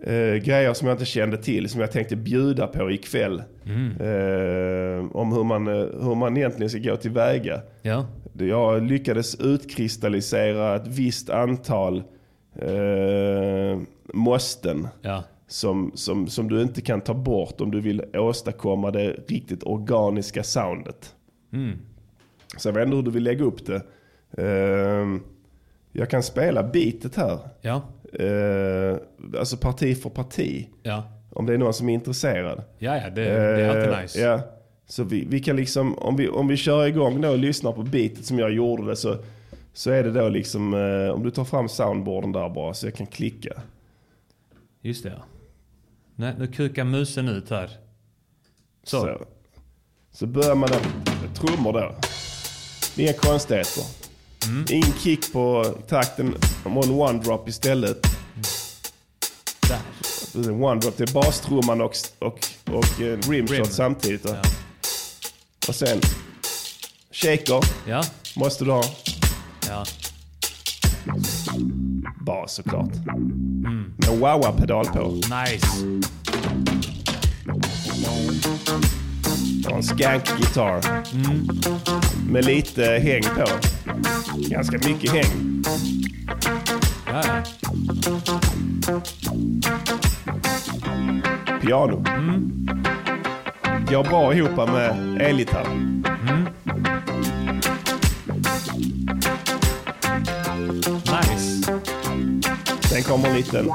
[0.03, 3.43] eh, grejer som jag inte kände till som jag tänkte bjuda på ikväll.
[3.65, 3.91] Mm.
[3.91, 5.73] Eh, om hur man, eh,
[6.07, 7.61] hur man egentligen ska gå tillväga.
[7.81, 8.05] Ja.
[8.39, 12.03] Jag lyckades utkristallisera ett visst antal
[12.55, 13.79] eh,
[14.13, 15.23] måsten Ja.
[15.47, 20.43] Som, som, som du inte kan ta bort om du vill åstadkomma det riktigt organiska
[20.43, 21.15] soundet.
[21.53, 21.77] Mm.
[22.57, 23.81] Så jag vet inte hur du vill lägga upp det.
[24.37, 25.07] Eh,
[25.91, 27.39] jag kan spela beatet här.
[27.61, 27.81] Ja.
[28.19, 28.97] Eh,
[29.39, 30.67] alltså parti för parti.
[30.83, 31.03] Ja.
[31.31, 32.63] Om det är någon som är intresserad.
[32.77, 33.09] Ja, ja.
[33.09, 34.19] Det, det är alltid nice.
[34.19, 34.39] Ja.
[34.87, 37.83] Så vi, vi kan liksom, om vi, om vi kör igång då och lyssnar på
[37.83, 39.17] beatet som jag gjorde det så,
[39.73, 42.93] så är det då liksom, eh, om du tar fram soundboarden där bara så jag
[42.93, 43.53] kan klicka.
[44.81, 45.34] Just det, ja.
[46.15, 47.69] Nej, nu kukar musen ut här.
[48.83, 48.99] Så.
[49.01, 49.25] Så,
[50.11, 50.69] så börjar man
[51.21, 51.95] med trummor då.
[53.01, 53.83] Inga konstigheter.
[54.45, 54.65] Mm.
[54.69, 56.35] Ingen kick på takten,
[56.65, 58.01] on one drop istället.
[59.69, 60.51] Där.
[60.63, 62.39] One drop, det är bastrumman och, och,
[62.71, 63.65] och eh, rimshot Rim.
[63.65, 64.23] samtidigt.
[64.23, 64.29] Då.
[64.29, 64.41] Ja.
[65.67, 66.01] Och sen
[67.11, 68.03] shaker Ja.
[68.35, 68.83] måste du ha.
[69.67, 69.85] Ja.
[72.25, 72.95] Bas såklart.
[72.95, 73.93] Mm.
[73.97, 75.11] Med wah-wah-pedal på.
[75.11, 75.67] Nice.
[79.65, 81.03] Och en skank-gitarr.
[81.13, 81.47] Mm.
[82.29, 83.45] Med lite häng på.
[84.37, 85.63] Ganska mycket häng.
[87.05, 87.23] Ja.
[91.61, 92.05] Piano.
[92.07, 92.67] Mm.
[93.89, 95.67] Går bra ihop med elgitarr.
[95.75, 96.64] Nice.
[102.95, 103.69] Sen kommer en liten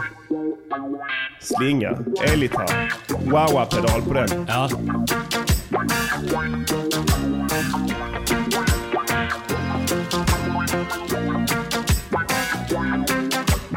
[1.41, 1.99] slinga.
[2.23, 2.93] Elgitarr.
[3.09, 4.47] Wah-wah-pedal på den.
[4.49, 4.71] Ja.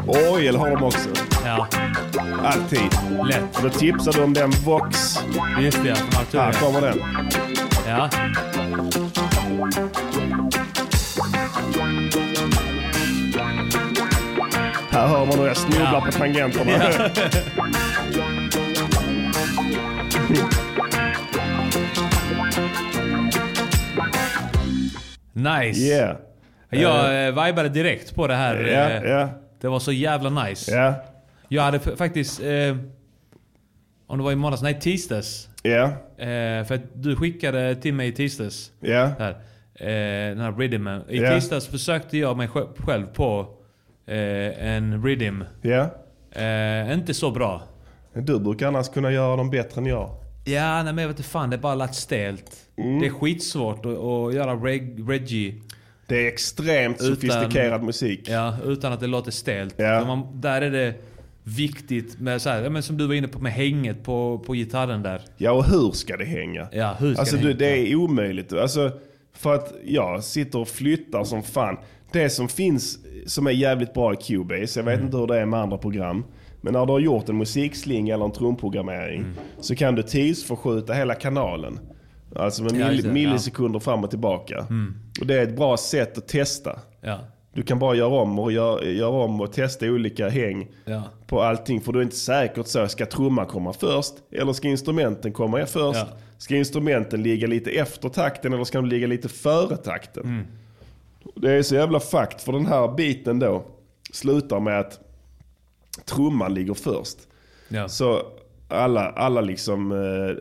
[0.06, 1.08] Orgel har de också.
[1.44, 1.68] Ja.
[2.42, 2.80] Alltid.
[3.28, 3.62] Lätt.
[3.62, 5.18] Då tipsar du om den Vox.
[5.60, 5.88] Just det,
[6.32, 6.42] ja.
[6.42, 6.98] Här kommer den.
[7.86, 8.10] Ja.
[14.94, 16.00] Här hör man hur jag snubblar Ja.
[16.06, 16.70] på tangenterna.
[16.70, 17.08] Ja.
[25.32, 25.80] Nice.
[25.80, 26.16] Yeah.
[26.70, 28.64] Jag eh, vibade direkt på det här.
[28.64, 29.28] Eh, ja,
[29.60, 30.76] Det var så jävla nice.
[30.76, 30.94] ja,
[31.48, 32.40] Jag hade faktiskt...
[32.42, 32.76] Eh,
[34.06, 35.48] om det var i måndags, nej tisdags.
[35.62, 38.72] ja, Eh, för att du skickade till mig i tisdags.
[38.80, 39.10] ja.
[39.18, 39.30] Där,
[39.74, 41.02] eh, den här rhythmen.
[41.08, 41.34] I Ja.
[41.34, 43.48] tisdags försökte jag mig sj- själv på
[44.06, 45.42] eh, en rhythm.
[45.62, 45.90] ja.
[46.32, 47.62] Eh, inte så bra.
[48.14, 50.10] Du brukar annars kunna göra dem bättre än jag.
[50.44, 51.50] Ja, nej, men jag vet inte fan.
[51.50, 52.50] Det är bara lagt stelt.
[52.76, 53.00] Mm.
[53.00, 55.54] Det är skitsvårt att, att göra reg, Reggie
[56.06, 58.28] Det är extremt Utan- sofistikerad musik.
[58.28, 59.76] ja, utan att det låter stelt.
[59.76, 60.94] För Man, där är det
[61.42, 65.02] viktigt med så här, men som du var inne på med hänget på, på gitarren
[65.02, 65.22] där.
[65.36, 66.68] Ja, och hur ska det hänga?
[66.72, 67.58] Ja, hur ska alltså det du, hänga?
[67.58, 68.52] det är omöjligt.
[68.52, 68.90] Alltså,
[69.32, 71.76] för att jag sitter och flyttar som fan.
[72.12, 75.06] Det som finns som är jävligt bra i Cubase, jag vet Mm.
[75.06, 76.24] inte hur det är med andra program.
[76.60, 79.34] Men när du har gjort en musikslinga eller en trumprogrammering Mm.
[79.60, 81.78] så kan du tidsförskjuta hela kanalen.
[82.36, 83.12] Alltså med Ja, mill- just det, ja.
[83.14, 84.58] millisekunder fram och tillbaka.
[84.70, 84.94] Mm.
[85.20, 86.78] Och det är ett bra sätt att testa.
[87.00, 87.18] Ja.
[87.54, 91.02] Du kan bara göra om och göra, göra om och testa olika häng Ja.
[91.26, 91.80] på allting.
[91.80, 94.12] För du är inte säkert så, ska trumman komma först?
[94.32, 95.98] Eller ska instrumenten komma först?
[95.98, 96.16] Ja.
[96.38, 100.22] Ska instrumenten ligga lite efter takten eller ska de ligga lite före takten?
[100.24, 100.44] Mm.
[101.34, 103.64] Det är så jävla fakt för den här biten då
[104.12, 105.00] slutar med att
[106.04, 107.16] trumman ligger först.
[107.68, 107.88] Ja.
[107.88, 108.22] Så
[108.68, 110.36] alla, alla liksom, eh,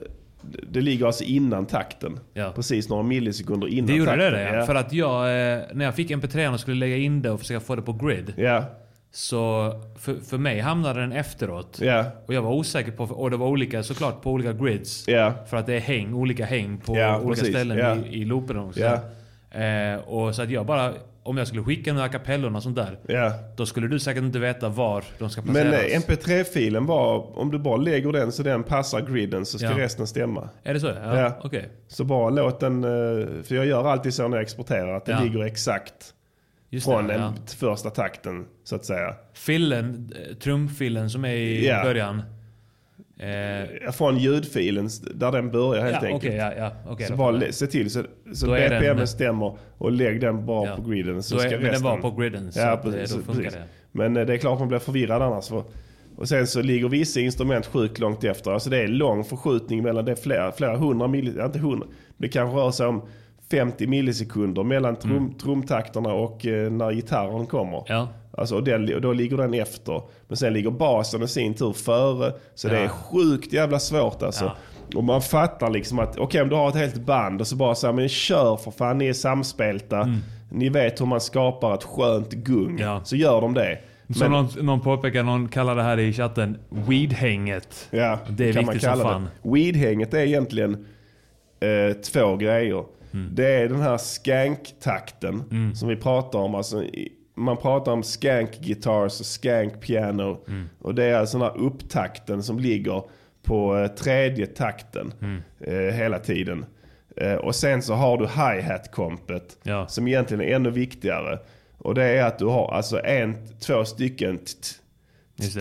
[0.69, 2.19] det ligger alltså innan takten.
[2.33, 2.51] Ja.
[2.55, 4.33] Precis några millisekunder innan Det gjorde takten.
[4.33, 4.65] det, det ja.
[4.65, 7.59] För att jag, eh, när jag fick mp3 och skulle lägga in det och försöka
[7.59, 8.33] få det på grid.
[8.37, 8.63] ja.
[9.15, 11.79] Så för, för mig hamnade den efteråt.
[11.81, 12.05] Ja.
[12.25, 15.07] Och jag var osäker på, och det var olika såklart på olika grids.
[15.07, 15.33] Ja.
[15.49, 17.47] För att det är häng, olika häng på Ja, olika precis.
[17.55, 18.99] ställen i, i loopen också.
[19.53, 20.93] Eh, och så att jag bara,
[21.23, 22.97] om jag skulle skicka några kapellorna och sånt där.
[23.07, 23.31] Ja.
[23.57, 25.91] Då skulle du säkert inte veta var de ska Men placeras.
[25.91, 29.77] eh, mp3-filen var, om du bara lägger den så den passar griden så ska Ja.
[29.77, 30.49] resten stämma.
[30.63, 30.87] Är det så?
[30.87, 31.39] Ja, Ja.
[31.43, 31.69] okej.
[31.87, 32.89] Så bara låt den, eh,
[33.43, 35.19] för jag gör alltid så när jag exporterar, att det Ja.
[35.23, 36.13] ligger exakt
[36.69, 37.33] Just från det, den ja.
[37.57, 39.13] första takten så att säga.
[39.33, 41.83] Fillen, eh, trumfillen som är i Ja.
[41.83, 42.21] början.
[43.20, 46.24] Eh, Från ljudfilen där den börjar helt ja, enkelt.
[46.34, 47.53] okej, ja, ja, okej, så bara jag.
[47.53, 48.03] se till så,
[48.34, 50.76] så BPM den- stämmer och lägg den bara Ja.
[50.76, 51.24] på griden.
[51.24, 53.53] Så är- ska men den var på griden, så ja, eh, precis, så- funkar precis.
[53.59, 53.64] det.
[53.91, 55.47] Men eh, det är klart man blir förvirrad annars.
[55.47, 55.64] För,
[56.16, 58.51] och sen så ligger vissa instrument sjukt långt efter.
[58.51, 61.88] Alltså det är lång förskjutning mellan det flera, flera hundra millisekunder, inte hundra,
[62.18, 63.01] det kanske rör sig om
[63.51, 65.34] 50 millisekunder mellan trum, Mm.
[65.34, 67.84] trumtakterna och eh, när gitarren kommer.
[67.88, 68.07] Ja.
[68.38, 70.01] Alltså, och, den, och då ligger den efter.
[70.27, 72.34] Men sen ligger basen i sin tur före.
[72.55, 72.84] Så det Ja.
[72.84, 74.51] är sjukt jävla svårt alltså.
[74.95, 77.75] Och man fattar liksom att, okej om du har ett helt band och så bara
[77.75, 80.09] så här, men kör för fan, ni är samspelta.
[80.51, 82.69] Ni vet hur man skapar ett skönt gung.
[82.69, 82.81] Mm.
[82.81, 83.01] Ja.
[83.03, 83.79] Så gör de det.
[84.15, 87.88] Som någon, någon påpekar, någon kallar det här i chatten, weedhänget.
[87.91, 89.29] Ja, Det är kan man viktigt som kalla fan.
[89.43, 89.49] det.
[89.49, 90.86] Weedhänget är egentligen
[91.59, 92.84] eh, två grejer.
[93.13, 93.29] Mm.
[93.36, 95.43] Det är den här skank-takten
[95.75, 96.55] som vi pratar om.
[96.55, 96.84] Alltså,
[97.36, 100.38] man pratar om skank guitars och skank piano.
[100.47, 100.69] Mm.
[100.81, 103.03] Och det är alltså den här upptakten som ligger
[103.43, 105.41] på eh, tredje takten Mm.
[105.59, 106.65] eh, hela tiden.
[107.17, 109.88] Eh, och sen så har du hi-hat-kompet Ja.
[109.88, 111.39] som egentligen är ännu viktigare.
[111.77, 114.43] Och det är att du har alltså en, två stycken t-
[115.41, 115.59] t-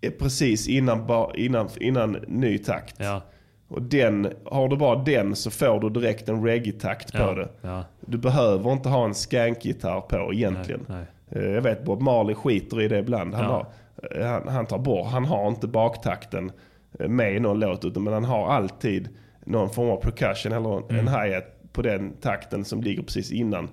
[0.00, 0.06] det.
[0.06, 2.94] är precis innan, ba- innan, innan ny takt.
[2.98, 3.22] Ja.
[3.68, 7.34] Och den, har du bara den så får du direkt en reggae-takt på Ja.
[7.34, 7.48] det.
[7.60, 7.84] Ja.
[8.06, 10.86] Du behöver inte ha en skankgitarr på egentligen.
[10.88, 13.34] Nej, Eh, Jag vet Bob Marley skiter i det ibland.
[13.34, 13.66] Han, Ja.
[14.02, 16.52] har, eh, han, han tar bort, han har inte baktakten
[17.00, 19.08] eh, med i någon låt utan men han har alltid
[19.44, 21.08] någon form av percussion eller en, Mm.
[21.08, 23.68] en hi-hat på den takten som ligger precis innan.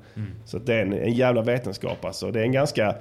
[0.46, 2.32] Så att det är en, en jävla vetenskap alltså.
[2.32, 2.96] Det är en ganska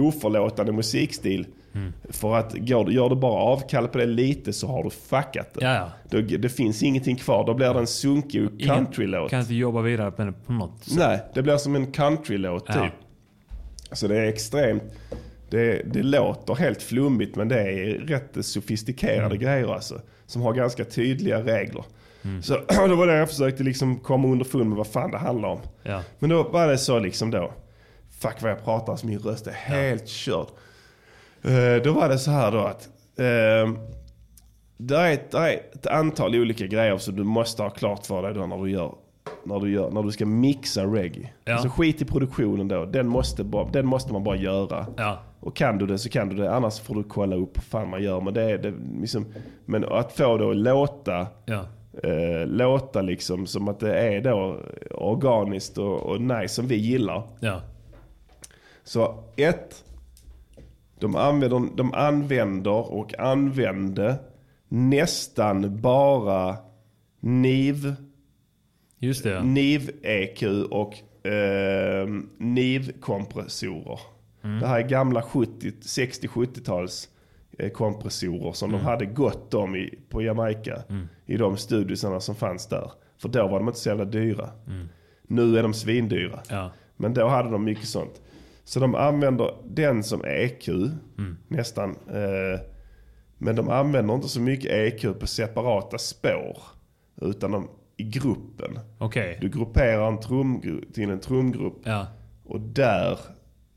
[0.00, 1.46] oförlåtande musikstil.
[1.74, 1.92] Mm.
[2.10, 2.58] För att du-
[2.92, 5.64] gör du bara avkall på det lite så har du fuckat det.
[5.64, 5.90] Ja, ja.
[6.10, 7.46] Då, det finns ingenting kvar.
[7.46, 9.30] Då blir det en sunkig countrylåt.
[9.30, 10.98] Kan inte jobba vidare på det på något sätt.
[10.98, 12.74] Nej, det blir som en countrylåt Ja.
[12.74, 12.92] typ.
[13.92, 14.82] Så det är extremt...
[15.50, 19.38] Det, det låter helt flummigt men det är rätt sofistikerade Mm.
[19.38, 20.00] grejer alltså.
[20.26, 21.84] Som har ganska tydliga regler.
[22.42, 22.54] Så
[22.88, 25.58] då var det jag försökte liksom komma underfund med vad fan det handlar om.
[25.82, 26.02] Ja.
[26.18, 27.52] Men då var det så liksom då.
[28.20, 30.46] Fuck vad jag pratar så min röst är helt körd.
[31.42, 32.88] Eh, då var det så här då att.
[33.20, 33.78] Uh,
[34.76, 38.22] det, är ett, det är ett antal olika grejer som du måste ha klart för
[38.22, 38.94] dig då när du gör.
[39.44, 41.30] När du, gör, när du ska mixa reggae.
[41.44, 41.52] Ja.
[41.52, 42.84] Alltså skit i produktionen då.
[42.84, 44.86] Den måste, bara, den måste man bara göra.
[44.96, 45.18] Ja.
[45.40, 46.54] Och kan du det så kan du det.
[46.54, 48.20] Annars får du kolla upp vad fan man gör.
[48.20, 49.26] Men, det det, liksom,
[49.64, 51.64] men att få det att låta Ja.
[52.02, 54.56] eh, låta liksom som att det är då
[54.90, 57.22] organiskt och, och nice som vi gillar.
[57.40, 57.60] Ja.
[58.84, 59.84] Så ett,
[61.02, 64.16] de använder, de använder och använde
[64.68, 66.56] nästan bara
[67.20, 67.94] NIV,
[68.98, 69.42] Just det.
[69.42, 72.06] NIV-EQ och eh,
[72.38, 73.98] NIV-kompressorer.
[74.60, 77.08] Det här är gamla 70, 60-70-tals
[77.58, 80.82] eh, kompressorer som de hade gott om i, på Jamaica.
[81.26, 82.92] I de studiosarna som fanns där.
[83.18, 84.50] För då var de inte så jävla dyra.
[85.22, 86.40] Nu är de svindyra.
[86.48, 86.70] Ja.
[86.96, 88.20] Men då hade de mycket sånt.
[88.64, 90.68] Så de använder den som EQ
[91.48, 91.90] nästan.
[91.90, 92.60] Eh,
[93.38, 96.58] men de använder inte så mycket EQ på separata spår.
[97.20, 98.78] Utan de, i gruppen.
[98.98, 99.38] Okej.
[99.40, 100.62] Du grupperar en trum,
[100.94, 102.06] till en trumgrupp Ja.
[102.44, 103.18] och där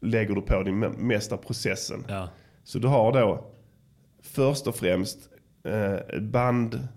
[0.01, 2.05] lägger du på din me- mesta processen.
[2.09, 2.29] Ja.
[2.63, 3.45] Så du har då
[4.23, 5.17] först och främst
[5.63, 6.88] eh, band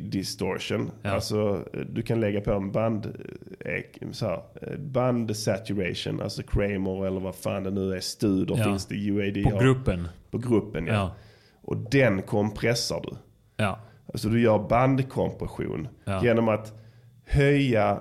[0.00, 0.90] distortion.
[1.02, 1.10] Ja.
[1.10, 3.06] Alltså du kan lägga på en band,
[3.60, 8.56] eh, så här, eh, band saturation, alltså Kramer eller vad fan det nu är, Studer
[8.58, 8.64] Ja.
[8.64, 10.08] finns det, UAD På gruppen.
[10.30, 10.94] På gruppen ja.
[10.94, 11.14] Ja.
[11.62, 13.16] Och den kompressar du.
[13.56, 13.78] Ja.
[14.06, 15.88] Alltså du gör bandkompression
[16.22, 16.72] genom att
[17.26, 18.00] höja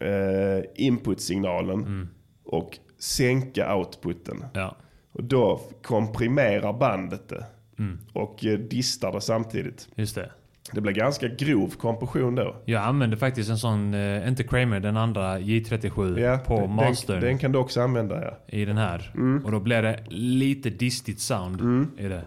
[0.00, 2.08] eh, inputsignalen Mm.
[2.44, 4.44] och sänka outputen.
[4.54, 4.76] Ja.
[5.12, 7.44] Och då komprimerar bandet det
[7.78, 7.98] Mm.
[8.12, 9.88] och eh, distar det samtidigt.
[9.94, 10.30] Just det.
[10.74, 12.56] Det blir ganska grov kompression då.
[12.64, 17.20] Jag använde faktiskt en sån, eh, inte Kramer, den andra J37 Ja, på den, mastern
[17.20, 18.38] Den, kan du också använda ja.
[18.46, 19.10] i den här.
[19.14, 19.44] Mm.
[19.44, 22.22] Och då blev det lite distigt sound i det.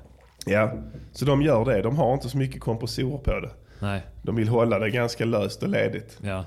[0.45, 0.73] Ja,
[1.11, 1.81] så de gör det.
[1.81, 3.49] De har inte så mycket kompressorer på det.
[3.79, 6.19] Nej, De vill hålla det ganska löst och ledigt.
[6.21, 6.37] ja.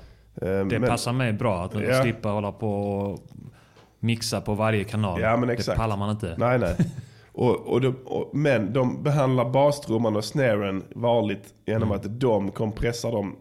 [0.41, 2.01] Eh, Det men- passar mig bra att Ja.
[2.01, 3.19] slippa hålla på och
[3.99, 5.21] mixa på varje kanal.
[5.21, 5.77] Ja, men det exakt.
[5.77, 6.35] pallar man inte.
[6.37, 6.75] Nej, nej.
[7.39, 13.11] Och, och, de, och, men de behandlar bastrumman och snaren varligt genom att de kompressar
[13.11, 13.35] dem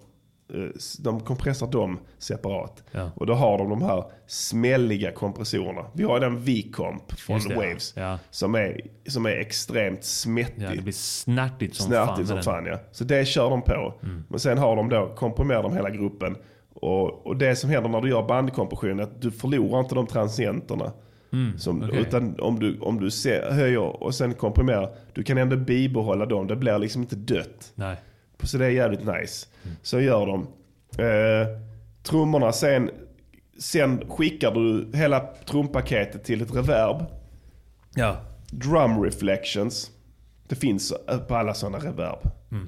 [0.55, 0.61] eh,
[0.99, 2.85] de kompressar dem separat.
[2.91, 3.11] Ja.
[3.17, 5.85] Och då har de de här smälliga kompressorerna.
[5.93, 7.55] Vi har den V-comp från det.
[7.55, 7.95] Waves.
[7.97, 8.19] Ja.
[8.31, 10.63] Som, är, som är extremt smättig.
[10.63, 12.07] Ja, det blir snärtigt som fan.
[12.07, 12.65] Snärtigt med som den.
[12.65, 12.79] fan ja.
[12.93, 13.95] Så det kör de på.
[14.29, 16.37] Men sen har de då, komprimerar de hela gruppen.
[16.75, 20.07] Och, och det som händer när du gör bandkompression är att du förlorar inte de
[20.07, 20.93] transienterna.
[21.59, 21.99] Som, okej.
[22.01, 26.47] Utan om du, om du ser, höjer och sen komprimerar, du kan ändå bibehålla dem.
[26.47, 27.73] Det blir liksom inte dött.
[27.75, 27.97] Nej.
[28.43, 29.47] Så det är jävligt nice.
[29.83, 30.41] Så gör de.
[31.05, 31.49] Eh,
[32.03, 32.91] trummorna sen,
[33.59, 37.05] sen skickar du hela trumpaketet till ett reverb.
[37.95, 38.17] Ja.
[38.51, 39.91] Drum reflections.
[40.49, 40.95] Det finns
[41.29, 42.19] på alla sådana reverb.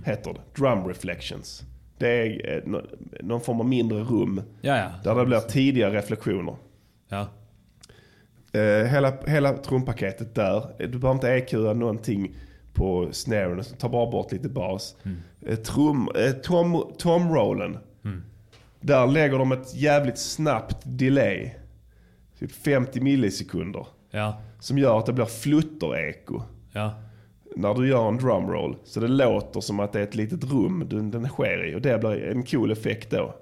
[0.05, 0.61] Heter det.
[0.61, 1.63] Drum reflections.
[1.99, 2.83] Det är eh, nå-
[3.21, 4.43] någon form av mindre rum.
[4.61, 4.91] Ja, ja.
[5.05, 6.55] Där det blir tidiga reflektioner.
[7.09, 7.27] Ja.
[8.53, 10.64] Eh, hela, hela trumpaketet där.
[10.78, 12.34] Du behöver inte EQa någonting
[12.74, 13.64] på snaren.
[13.78, 14.96] Ta bara bort lite bas.
[15.46, 17.78] Eh, trum, eh, tom, tomrollen.
[18.80, 21.51] Där lägger de ett jävligt snabbt delay.
[22.38, 23.86] Typ 50 millisekunder.
[24.11, 24.40] Ja.
[24.61, 26.42] Som gör att det blir flutter-eko.
[26.72, 26.94] Ja.
[27.57, 28.76] när du gör en drumroll.
[28.84, 31.74] Så det låter som att det är ett litet rum den, den sker i.
[31.74, 33.34] Och det blir en cool effekt då.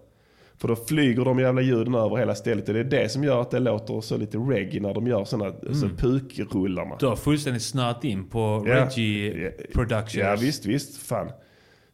[0.60, 2.68] För då flyger de jävla ljuden över hela stället.
[2.68, 5.24] Och det är det som gör att det låter så lite reggae när de gör
[5.24, 6.96] sådana så pukrullarna.
[7.00, 8.74] Du har fullständigt snöat in på Ja.
[8.74, 9.50] Reggie Ja.
[9.74, 10.14] Productions.
[10.14, 10.96] Ja visst, visst.
[11.02, 11.30] Fan.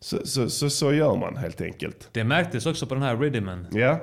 [0.00, 2.08] Så, så, så, så gör man helt enkelt.
[2.12, 3.66] Det märktes också på den här rhythmen.
[3.72, 3.98] Ja.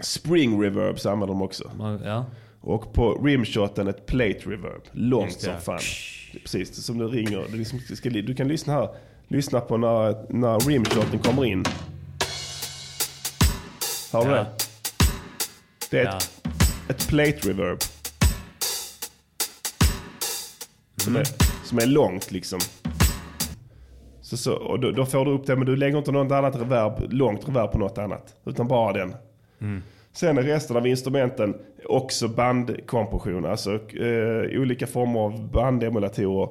[0.00, 1.70] Spring reverbs använder de också.
[2.04, 2.24] Ja.
[2.60, 4.82] Och på rimshoten ett plate reverb.
[4.92, 5.78] Långt som fan.
[6.42, 7.44] Precis, som du ringer.
[7.48, 8.88] Det är liksom, ska, du kan lyssna här.
[9.28, 11.64] Lyssna på när, när rimshoten kommer in.
[14.14, 14.46] Har du det?
[15.90, 16.46] Det är ett,
[16.88, 17.78] ett plate reverb.
[20.96, 21.24] Som, är,
[21.64, 22.60] som är långt liksom.
[24.20, 26.56] Så, så, och då, då får du upp det, men du lägger inte något annat
[26.56, 28.34] reverb, långt reverb på något annat.
[28.46, 29.14] Utan bara den.
[30.12, 31.54] Sen är resten av instrumenten
[31.84, 33.44] också bandkompression.
[33.46, 36.48] Alltså eh, olika former av bandemulatorer.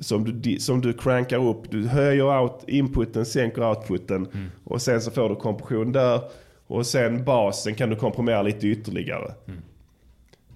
[0.00, 1.70] Som, du, som du crankar upp.
[1.70, 4.28] Du höjer out inputen, sänker outputen.
[4.64, 6.20] Och sen så får du kompression där.
[6.68, 9.34] Och sen basen kan du komprimera lite ytterligare.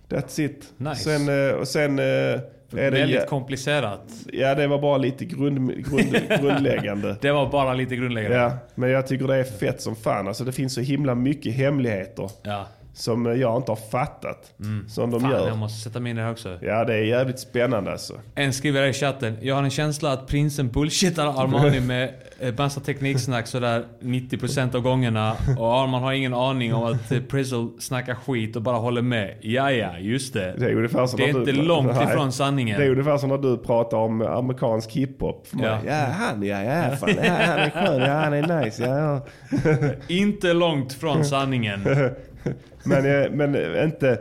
[0.09, 0.73] That's it.
[0.77, 0.97] Nice.
[0.97, 2.41] Sen, eh, och sen eh, är
[2.71, 2.91] det...
[2.91, 4.13] Väldigt komplicerat.
[4.33, 7.17] ja, det var bara lite grund, grund, grundläggande.
[7.21, 8.37] Det var bara lite grundläggande.
[8.37, 10.29] Ja, men jag tycker det är fett som fan.
[10.29, 12.67] Alltså det finns så himla mycket hemligheter Ja.
[12.95, 14.53] Som jag inte har fattat.
[14.88, 15.49] Som de Fan, gör.
[15.49, 16.59] jag måste sätta mig in i det också.
[16.61, 18.14] Ja, det är jävligt spännande alltså.
[18.34, 19.36] En skriver i chatten.
[19.43, 22.14] Jag har en känsla att prinsen bullshittar Armani med
[22.59, 25.36] massa tekniksnack sådär 90% av gångerna.
[25.59, 29.36] Och Arman har ingen aning om att Prizzle snackar skit och bara håller med.
[29.40, 30.55] Ja, ja, just det.
[30.59, 32.05] Det är ungefär som Det är inte du, långt Nej.
[32.05, 32.80] ifrån sanningen.
[32.80, 35.53] Det är ungefär som när du pratar om amerikansk hiphop.
[35.53, 35.66] Mig.
[35.66, 35.78] Ja.
[35.86, 35.95] Ja.
[35.95, 38.82] han ja, ja, fan, ja, han är skön, ja, han är nice.
[38.86, 39.88] Ja, ja.
[40.09, 41.80] Inte långt från sanningen.
[42.84, 44.18] Men, men inte,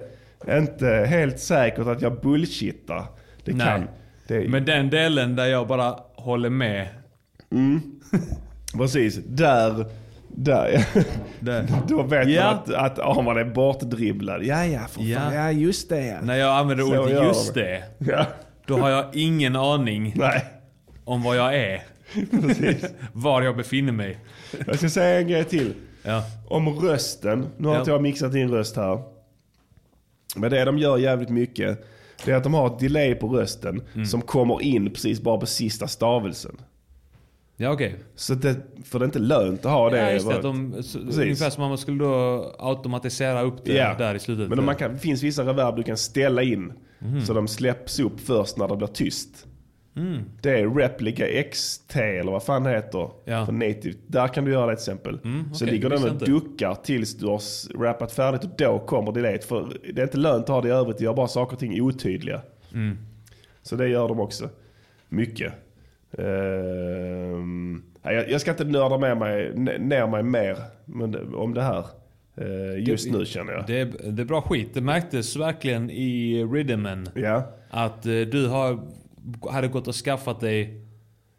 [0.50, 3.06] inte helt säkert att jag bullshittar.
[3.46, 3.68] Det Nej.
[3.68, 3.88] kan.
[4.28, 6.88] Det, Men den delen där jag bara håller med.
[8.78, 9.86] Precis, där,
[10.28, 10.86] där,
[11.40, 11.66] Där.
[11.88, 12.44] då vet Ja.
[12.44, 14.44] man att, att Arman är bortdribblad.
[14.44, 15.34] Ja, ja, för fan, Ja.
[15.34, 16.06] ja, just det.
[16.06, 16.18] Ja.
[16.22, 17.62] När jag använder Så ordet just de.
[17.62, 17.84] det.
[17.98, 18.26] Ja.
[18.66, 20.46] Då har jag ingen aning Nej,
[21.04, 21.82] om vad jag är.
[23.14, 24.18] Var jag befinner mig.
[24.68, 25.74] jag ska säga en grej till.
[26.04, 26.24] Ja.
[26.48, 27.48] Om rösten.
[27.58, 27.80] Nu har Ja.
[27.80, 29.00] inte jag mixat in röst här.
[30.36, 31.86] Men det de gör jävligt mycket.
[32.26, 34.06] Det är att de har ett delay på rösten Mm.
[34.06, 36.58] som kommer in precis bara på sista stavelsen.
[37.58, 37.96] Ja, okej.
[38.16, 39.98] Så det, för det är inte lönt att ha det.
[39.98, 40.36] Ja, just det.
[40.36, 43.96] Att de, så, ungefär som om man skulle då automatisera upp det Ja.
[43.98, 44.50] där i slutet.
[44.50, 46.74] Men man kan, det finns vissa reverb du kan ställa in.
[47.00, 47.22] Mhm.
[47.26, 49.46] Så de släpps upp först när det blir tyst.
[49.96, 50.24] Mm.
[50.42, 53.10] Det är Replica XT eller vad fan det heter.
[53.26, 53.46] Ja.
[53.46, 53.94] För native.
[54.08, 55.20] Där kan du göra det till exempel.
[55.54, 57.42] så okej, ligger det den och duckar tills du har
[57.84, 59.46] rappat färdigt och då kommer delayet.
[59.46, 60.98] För det är inte lönt att ha det i övrigt.
[60.98, 62.42] Det gör bara saker och ting otydliga.
[62.74, 62.98] Mm.
[63.62, 64.50] Så det gör de också.
[65.10, 65.54] Mycket.
[68.04, 71.86] Nej, jag, ska inte nörda med mig, ner mig mer men, det- om det här.
[72.38, 73.64] eh, just nu känner jag.
[73.68, 74.70] Det är, det är bra skit.
[74.74, 77.10] Det märktes verkligen i Rhythmen.
[77.16, 77.44] Ja.
[77.70, 78.80] Att eh, du har,
[79.52, 80.82] hade gått och skaffat dig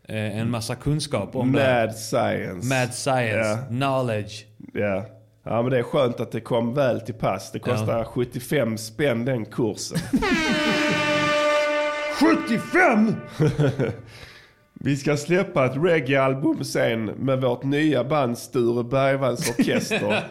[0.08, 1.60] eh, en massa kunskap om det.
[1.62, 1.86] här.
[1.86, 2.68] Mad science.
[2.74, 3.38] Mad science.
[3.48, 3.58] Ja.
[3.68, 4.44] Knowledge.
[4.72, 5.04] Ja.
[5.44, 7.52] ja, men det är skönt att det kom väl till pass.
[7.52, 9.98] Det kostar 75 spänn den kursen.
[12.20, 13.14] 75!
[14.84, 19.98] Vi ska släppa ett reggae-album sen med vårt nya band Sture Bergvalls Orkester.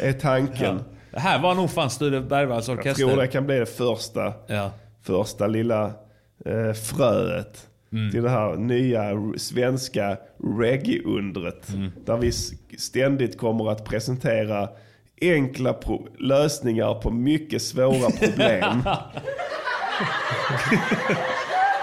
[0.00, 0.82] är tanken.
[1.10, 3.06] Det här var nog fan Sture Bergvalls Jag orkester.
[3.06, 4.70] tror det kan bli det första, Ja.
[5.02, 5.90] första lilla
[6.44, 8.10] eh, fröet Mm.
[8.10, 9.02] till det här nya
[9.36, 10.16] svenska
[10.60, 11.68] reggae-undret.
[11.74, 11.90] Mm.
[12.04, 12.32] Där vi
[12.78, 14.68] ständigt kommer att presentera
[15.20, 15.74] enkla
[16.18, 18.82] lösningar på mycket svåra problem.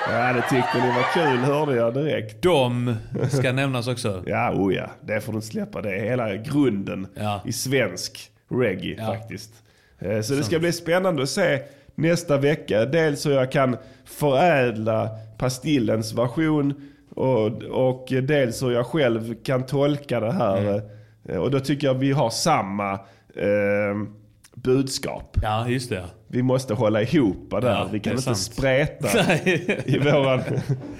[0.10, 2.42] ja, det tyckte ni var kul hörde jag direkt.
[2.42, 2.96] De
[3.30, 4.24] ska nämnas också.
[4.26, 5.82] Ja, oh ja, det får du inte släppa.
[5.82, 7.42] Det är hela grunden Ja.
[7.46, 9.06] i svensk reggae Ja.
[9.06, 9.52] faktiskt.
[10.00, 11.60] Eh, Så det ska bli spännande att se
[12.02, 12.86] nästa vecka.
[12.86, 16.74] Dels hur jag kan förädla Pastillens version
[17.16, 20.82] och, och dels hur jag själv kan tolka det här.
[21.30, 22.92] Eh, Och då tycker jag vi har samma
[23.36, 23.98] eh,
[24.54, 25.38] budskap.
[25.42, 26.04] Ja, just det.
[26.34, 27.70] Vi måste hålla ihop där.
[27.70, 28.38] Ja, vi kan inte sant.
[28.38, 29.82] spreta Nej.
[29.86, 30.42] i våran,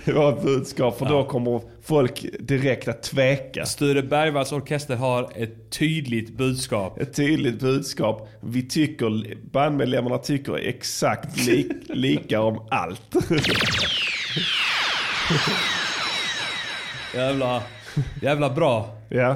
[0.06, 0.98] i vårat budskap.
[0.98, 3.66] För då kommer folk direkt att tveka.
[3.66, 7.00] Sture Bergvalls orkester har ett tydligt budskap.
[7.02, 8.30] Ett tydligt budskap.
[8.42, 13.16] Vi tycker, bandmedlemmarna tycker exakt li, lika om allt.
[17.16, 17.64] Jävla,
[18.22, 18.96] jävla bra.
[19.10, 19.36] ja.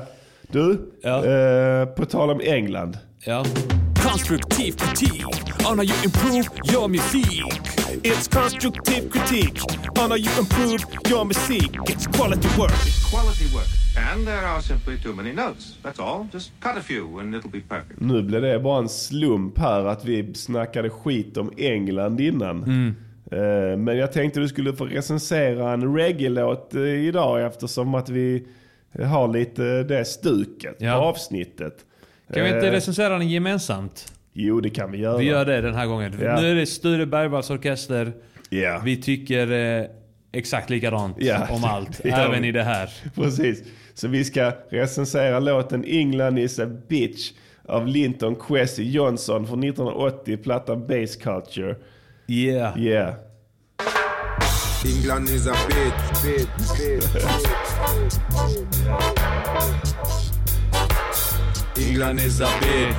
[0.51, 1.25] Du, Ja.
[1.25, 2.97] eh, på tal om England.
[3.25, 3.45] Ja.
[4.03, 5.25] Constructive critique
[5.65, 7.25] on how you improve your music.
[8.03, 9.59] It's constructive critique
[9.99, 11.69] on how you improve your music.
[11.89, 12.71] It's quality work.
[13.11, 13.67] quality work.
[14.11, 15.77] And there are simply too many notes.
[15.83, 16.27] That's all.
[16.33, 17.99] Just cut a few and it'll be perfect.
[18.01, 22.63] Nu blev det bara en slump här att vi snackade skit om England innan.
[23.31, 28.47] Eh, Men jag tänkte du skulle få recensera en reggae-låt eh, idag eftersom att vi
[29.05, 30.93] har lite det stuket Ja.
[30.99, 31.85] på avsnittet.
[32.33, 34.11] Kan vi inte Eh, recensera den gemensamt?
[34.37, 35.17] Jo, det kan vi göra.
[35.17, 36.13] Vi gör det den här gången.
[36.21, 36.41] Ja.
[36.41, 38.13] Nu är det Sture Bergvalls orkester.
[38.49, 38.81] Ja.
[38.85, 39.85] Vi tycker eh,
[40.31, 41.99] exakt likadant Ja, om allt.
[42.05, 42.89] även i det här.
[43.15, 43.63] Precis.
[43.93, 47.31] Så vi ska recensera låten England is a bitch
[47.67, 51.75] av Linton Kwesi Johnson från 1980, plattan Base Culture.
[52.27, 52.79] Yeah.
[52.79, 53.13] Yeah.
[54.85, 57.25] England is a bitch, bitch, bitch.
[61.77, 62.95] England is a bitch.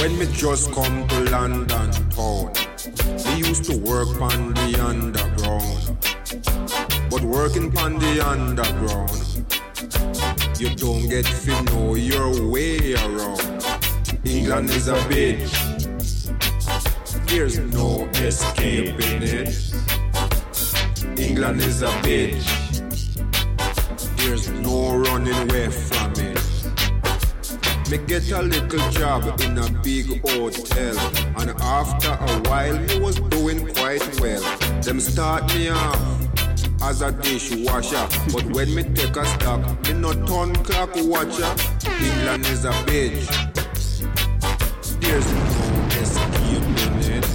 [0.00, 2.52] When me just come to London town,
[3.24, 5.96] me used to work on the underground.
[7.08, 9.46] But working on the underground,
[10.58, 13.64] you don't get to know your way around.
[14.24, 15.52] England is a bitch.
[17.28, 19.54] There's no escaping it.
[21.16, 22.75] England is a bitch.
[24.26, 26.42] There's no running away from it.
[27.88, 30.98] Me get a little job in a big hotel,
[31.38, 34.42] and after a while me was doing quite well.
[34.82, 40.12] Them start me off as a dishwasher, but when me take a stock, me no
[40.26, 41.54] turn clock watcher.
[42.02, 43.28] England is a bitch.
[45.00, 45.46] There's no
[46.02, 47.26] escaping it.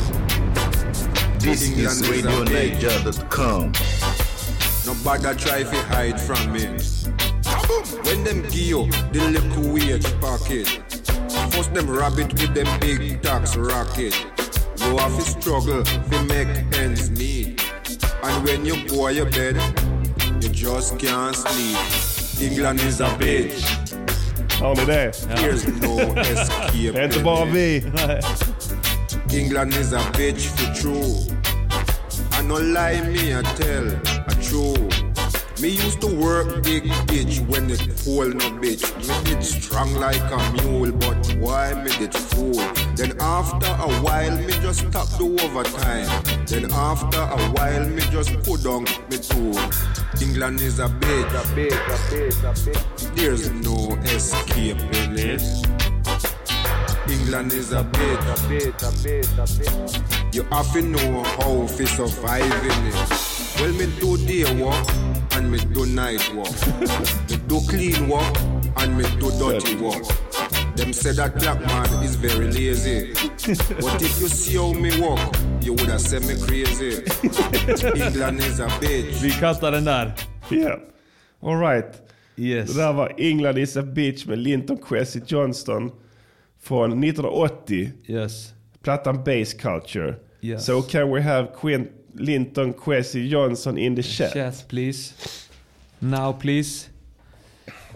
[1.39, 2.77] This is England is.
[2.83, 3.90] RadioNiger.com.
[5.03, 6.67] Nobody try to hide from me.
[8.05, 10.67] When them give you the little wage packet,
[11.51, 14.13] first them rabbit with them big tax racket.
[14.77, 17.65] You have to struggle to make ends meet.
[18.21, 19.57] And when you go your bed,
[20.39, 22.51] you just can't sleep.
[22.51, 23.57] England is a bitch.
[24.61, 25.13] Ni det?
[25.35, 26.95] There's no escape.
[26.95, 28.21] Är inte.
[29.35, 31.40] England is a bitch for true.
[32.51, 33.87] No lie me I tell
[34.27, 34.75] a true.
[35.61, 38.83] Me used to work big bitch when it cold no bitch.
[39.07, 42.59] Me did strong like a mule, but why me did fool?
[42.97, 46.45] Then after a while me just stop the overtime.
[46.45, 49.57] Then after a while me just put on me tool.
[50.21, 51.31] England is a bitch.
[51.31, 53.15] A bitch, a bitch, a bitch.
[53.15, 55.90] There's no escaping it.
[57.09, 58.19] England is a bitch.
[58.19, 60.35] A bitch, a bitch, a bitch.
[60.35, 63.31] You have to know how to survive in it.
[63.59, 64.87] Well, me do day work
[65.31, 66.53] and me do night work.
[67.29, 68.37] me do clean work
[68.77, 70.03] and me do dirty work.
[70.75, 73.13] Them say that black man is very lazy.
[73.81, 75.19] but if you see how me work,
[75.61, 77.03] you would have said me crazy.
[77.99, 79.21] England is a bitch.
[79.21, 80.13] Vi kattar den där.
[80.49, 80.79] Yeah.
[81.41, 82.01] All right.
[82.35, 82.73] Yes.
[82.73, 85.91] Det där var England is a bitch med Linton Kwesi Johnston
[86.61, 87.91] från 1980.
[88.05, 88.53] Yes.
[88.83, 90.15] Plattan Base Culture.
[90.41, 90.65] Yes.
[90.65, 94.33] So can we have Quin Linton Kwesi Johnson in the chat?
[94.33, 95.13] Chat please.
[95.99, 96.87] Now please.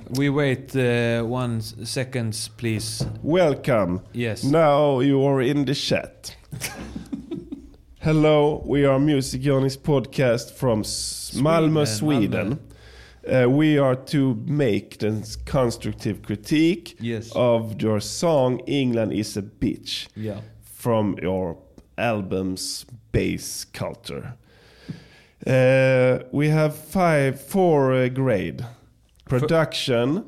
[0.09, 3.05] We wait uh, one seconds please.
[3.23, 3.99] Welcome.
[4.13, 4.43] Yes.
[4.43, 6.35] Now you are in the chat.
[7.99, 12.59] Hello, we are Music Journeys podcast from S- Malmö, Sweden, Sweden.
[13.27, 17.31] Uh, we are to make the constructive critique Yes.
[17.35, 20.41] of your song "England is a bitch" Yeah.
[20.61, 21.57] from your
[21.97, 24.35] album's bass culture.
[25.47, 28.63] Uh, we have five, four uh, grade:
[29.25, 30.23] production,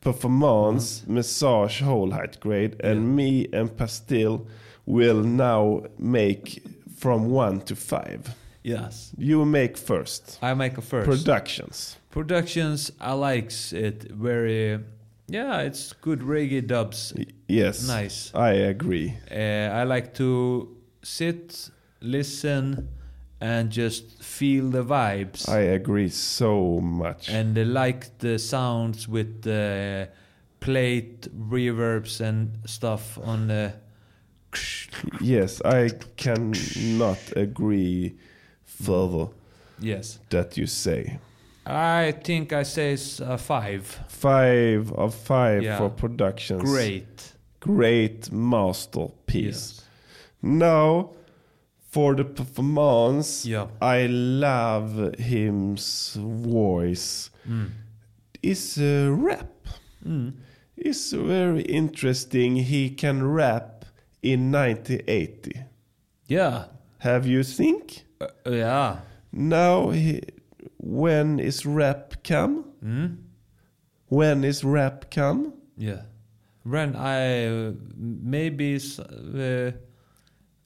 [0.00, 4.46] performance, massage, whole height grade, and me and Pastil
[4.86, 6.62] will now make
[6.98, 8.34] from one to five.
[8.62, 9.12] Yes.
[9.18, 10.38] You make first.
[10.42, 11.08] I make first.
[11.08, 11.96] Productions.
[12.10, 14.80] Productions, I likes it very.
[15.30, 17.12] Yeah, it's good reggae dubs.
[17.46, 17.86] Yes.
[17.86, 18.30] Nice.
[18.34, 19.14] I agree.
[19.30, 19.34] Uh,
[19.74, 21.68] I like to sit,
[22.00, 22.88] listen,
[23.40, 25.46] and just feel the vibes.
[25.48, 27.28] I agree so much.
[27.28, 30.08] and I like the sounds with the
[30.60, 33.74] plate reverbs and stuff on the.
[35.20, 38.16] yes, I cannot agree
[38.64, 39.28] further
[39.78, 40.18] Yes.
[40.30, 41.18] that you say.
[41.70, 43.84] I think I say it's a five.
[44.08, 45.78] Five of five Yeah.
[45.78, 46.62] for productions.
[46.62, 47.32] Great.
[47.60, 49.44] Great masterpiece.
[49.78, 49.82] Yes.
[50.42, 51.10] Now,
[51.90, 53.66] for the performance, Yeah.
[53.82, 57.30] I love him's voice.
[57.46, 57.70] Mm.
[58.42, 59.52] It's a rap.
[60.76, 62.56] It's very interesting.
[62.56, 63.84] He can rap
[64.22, 65.64] in 1980.
[66.28, 66.64] Yeah.
[66.98, 68.04] Have you think?
[68.20, 69.00] Uh, yeah.
[69.32, 70.22] Now, he,
[70.88, 72.64] when is rap come?
[72.84, 73.16] Mm.
[74.08, 75.52] When is rap come?
[75.76, 76.02] Yeah.
[76.64, 79.70] When I uh, maybe uh,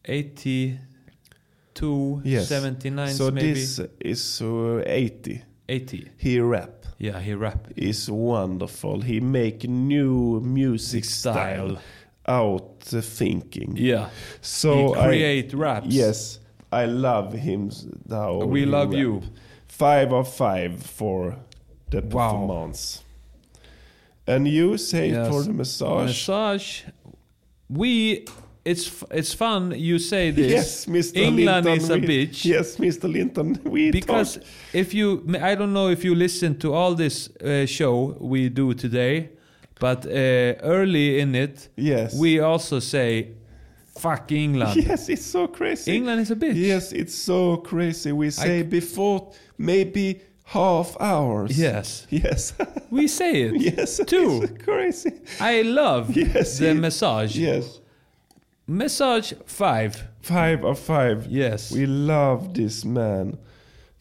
[0.04, 2.48] 82, Yes.
[2.48, 3.52] 79 So maybe.
[3.52, 5.42] this is uh, 80.
[5.68, 6.10] 80.
[6.18, 6.86] He rap.
[6.98, 7.68] Yeah, he rap.
[7.76, 9.00] is wonderful.
[9.00, 11.78] He make new music style, Style.
[12.26, 13.74] out thinking.
[13.76, 14.08] Yeah.
[14.40, 15.86] So he I- create raps.
[15.88, 16.38] Yes,
[16.70, 17.70] I love him.
[18.08, 18.98] How We love rap.
[19.00, 19.22] you.
[19.78, 21.36] Five of five for
[21.90, 23.02] the performance.
[24.26, 25.28] And you say Yes.
[25.28, 26.06] for the massage.
[26.08, 26.82] Massage.
[27.68, 28.24] We.
[28.64, 29.72] It's it's fun.
[29.76, 30.50] You say this.
[30.52, 31.16] Yes, Mr.
[31.16, 31.84] England Linton.
[31.84, 32.44] is a we- bitch.
[32.44, 33.12] Yes, Mr.
[33.12, 33.58] Linton.
[33.64, 34.44] We because talk.
[34.72, 35.06] if you
[35.50, 39.30] i don't know if you listen to all this uh, show we do today
[39.80, 40.10] but uh,
[40.76, 42.14] early in it Yes.
[42.14, 43.32] we also say
[43.98, 45.96] fuck england Yes, it's so crazy.
[45.96, 48.12] england is a bitch Yes, it's so crazy.
[48.12, 49.32] We say before
[49.62, 51.58] maybe half hours.
[51.58, 52.52] yes Yes.
[52.90, 54.00] we say it yes.
[54.06, 55.12] too It's crazy.
[55.40, 57.80] i love Yes, the it- massage Yes.
[58.66, 61.26] massage five Five of five.
[61.28, 63.38] yes We love this man.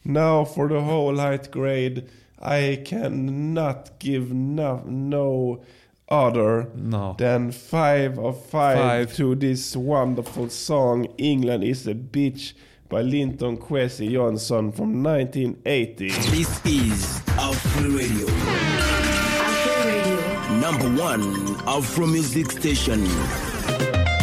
[0.04, 2.08] Now for the whole height grade,
[2.40, 5.62] I cannot give no, no
[6.08, 9.16] other no than five of five, Five.
[9.16, 12.52] to this wonderful song "England Is a Bitch"
[12.92, 16.08] by Linton Kwesi Johnson from 1980.
[16.30, 20.60] This is Afro Radio, Afro Radio.
[20.60, 21.22] number one
[21.66, 23.02] Afro music station.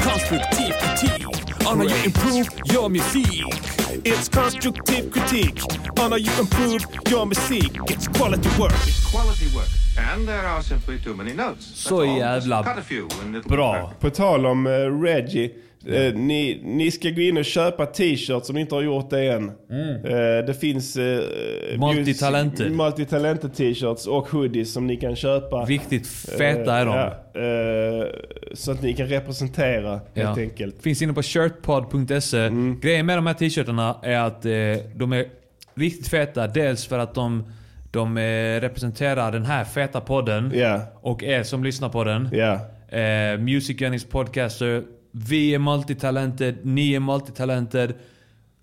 [0.03, 1.25] Constructive critique
[1.65, 3.25] on how you improve your music.
[4.05, 5.63] It's constructive critique
[5.99, 7.75] on how you improve your music.
[7.89, 8.77] It's quality work.
[9.11, 9.69] Quality work.
[9.97, 11.65] And there are simply too many notes.
[11.65, 12.63] That's Så jävla
[13.45, 13.91] bra.
[13.99, 15.68] På tal om uh, Reggie.
[15.87, 19.23] Eh, ni, ni ska gå in och köpa t-shirts om ni inte har gjort det
[19.25, 19.49] än.
[19.49, 21.19] Eh, det finns uh,
[21.79, 22.71] Multitalented.
[22.71, 25.65] multitalented t-shirts och hoodies som ni kan köpa.
[25.65, 26.95] Viktigt feta är de.
[26.95, 27.05] Ja,
[27.41, 28.07] eh,
[28.53, 30.39] så att ni kan representera helt Ja.
[30.39, 30.81] enkelt.
[30.81, 32.49] Finns inne på shirtpod.se.
[32.81, 34.51] Grejen med de här t-shirtarna är att eh,
[34.95, 35.25] de är
[35.75, 36.47] riktigt feta.
[36.47, 37.43] Dels för att de,
[37.91, 40.51] de eh, representerar den här feta podden.
[40.55, 42.29] Ja, Och er som lyssnar på den.
[42.33, 42.59] ja,
[42.91, 44.83] Eh, Music Gunnings podcaster.
[45.11, 47.93] Vi är multitalented, ni är multitalented.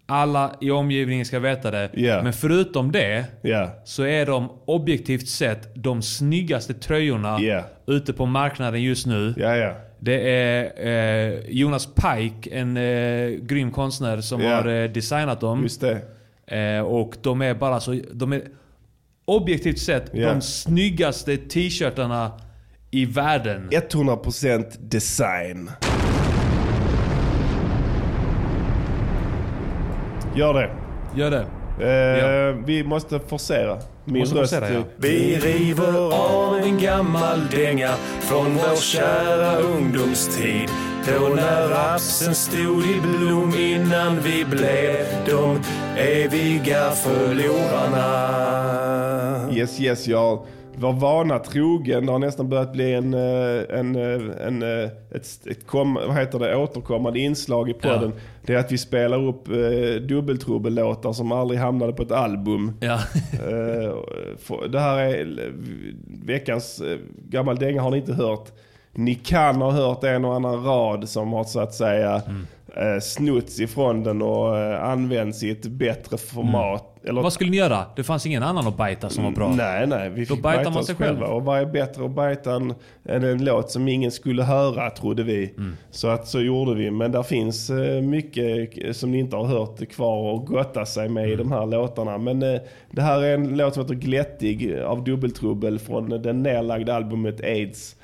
[0.08, 1.90] Alla i omgivningen ska veta det.
[1.94, 2.22] Ja.
[2.22, 7.62] Men förutom det ja, så är de objektivt sett de snyggaste tröjorna Ja.
[7.86, 9.34] ute på marknaden just nu.
[9.98, 15.68] Det är eh, Jonas Pike, en eh, grym konstnär som har eh, designat dem.
[16.46, 18.00] Eh, och de är bara så...
[18.12, 18.42] De är
[19.24, 22.32] objektivt sett de snyggaste t-shirtarna
[22.90, 23.68] i världen.
[23.70, 25.70] 100% design.
[30.36, 30.70] Gör det.
[31.14, 31.46] Gör det.
[31.78, 33.78] Eh, Vi måste forcera.
[34.04, 34.54] Min Måste röst.
[34.54, 34.82] forcera, ja.
[34.96, 40.70] Vi river av en gammal dänga från vår kära ungdomstid.
[41.06, 45.60] Då när rapsen stod i blom innan vi blev de
[46.00, 48.06] eviga förlorarna.
[49.52, 50.38] Yes, yes, y'all.
[50.78, 55.46] Vår vana trogen, det har nästan börjat bli en, eh, en, eh, en, eh, ett,
[55.50, 58.12] ett kom, vad heter det, återkommande inslag i podden.
[58.46, 62.72] Det är att vi spelar upp eh, dubbeltrubbellåtar som aldrig hamnade på ett album.
[62.80, 62.98] Ja.
[64.70, 65.52] Det här är
[66.24, 66.82] veckans
[67.28, 68.48] gammal dänga har ni inte hört.
[68.92, 72.22] Ni kan ha hört en och annan rad som har så att säga
[72.76, 73.00] Mm.
[73.00, 74.56] snutts ifrån den och
[74.90, 76.95] använts i ett bättre format.
[77.08, 77.84] Eller, Vad skulle ni göra?
[77.96, 79.54] Det fanns ingen annan att bajta som var bra.
[79.56, 80.10] Nej, nej.
[80.10, 81.18] Vi Då fick bajtar bajta man oss sig själv.
[81.18, 81.34] själva.
[81.34, 85.22] Och vad är bättre att bajta än, än en låt som ingen skulle höra, trodde
[85.22, 85.52] vi.
[85.58, 85.76] Mm.
[85.90, 86.90] Så att så gjorde vi.
[86.90, 91.22] Men där finns eh, mycket som ni inte har hört kvar och gotta sig med
[91.24, 91.32] Mm.
[91.34, 92.18] i de här låtarna.
[92.18, 96.94] Men eh, det här är en låt som heter Glättig av Dubbeltrubbel från det nedlagda
[96.94, 97.96] albumet AIDS.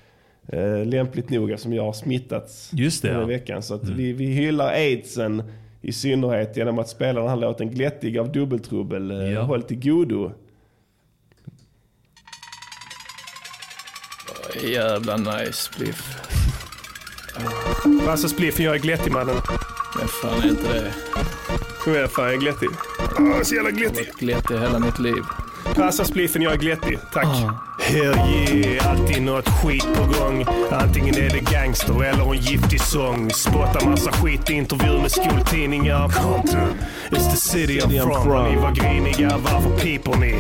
[0.49, 3.29] Eh, lämpligt nog eftersom jag har smittats Just det, den här ja.
[3.29, 3.63] veckan.
[3.63, 5.43] Så att vi, vi hyllar aidsen
[5.83, 9.11] i synnerhet genom att spela den här låten Glättig av Dubbeltrubbel.
[9.11, 9.43] Eh, Ja.
[9.43, 10.33] Håll till godo.
[14.63, 16.19] Jävla nice spliff.
[18.09, 19.37] Alltså spliffen jag är glättig mannen.
[19.99, 20.93] Men fan är inte det.
[21.85, 22.69] Kom igen fan jag är glättig.
[23.19, 24.11] Ah, så jävla glättig.
[24.19, 25.23] Glättig hela mitt liv.
[25.75, 26.99] Passa spliffen, jag är glättig.
[27.13, 27.27] Tack.
[27.79, 30.47] Hell yeah, alltid något skit på gång.
[30.71, 33.31] Antingen är det gangster eller en giftig sång.
[33.31, 36.09] Spottar massa skit i intervju med skoltidningar.
[36.09, 36.75] Compton,
[37.11, 38.25] it's the city I'm from.
[38.25, 38.45] from.
[38.45, 40.35] Ni var griniga, varför piper ni?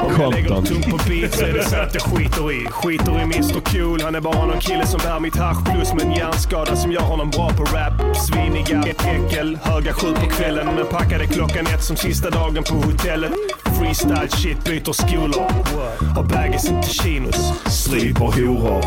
[0.00, 2.66] Om jag lägger tungt på beat så är det sant jag skiter i.
[2.66, 6.02] Skiter i Mr Cool, han är bara någon kille som bär mitt hasch plus med
[6.02, 8.16] en hjärnskada som gör honom bra på rap.
[8.16, 13.32] Sviniga äckel, höga sju på kvällen men packade klockan ett som sista dagen på hotellet.
[13.78, 15.44] Freestyle shit, byter skolor.
[16.16, 17.52] Har bagis inte chinos.
[17.66, 18.82] Stryper horor.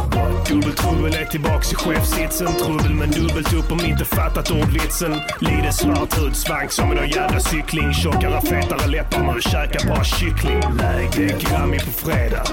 [0.49, 2.47] Dubbeltrubbel är tillbaks i chefsitsen.
[2.53, 5.15] Trubbel men dubbelt upp om inte fattat ordvitsen.
[5.39, 7.93] Lider svart hud, svank som en jävla cykling.
[7.93, 10.57] Tjockare, fetare läppar när du käkar bara kyckling.
[10.57, 12.43] Är Grammy på fredag.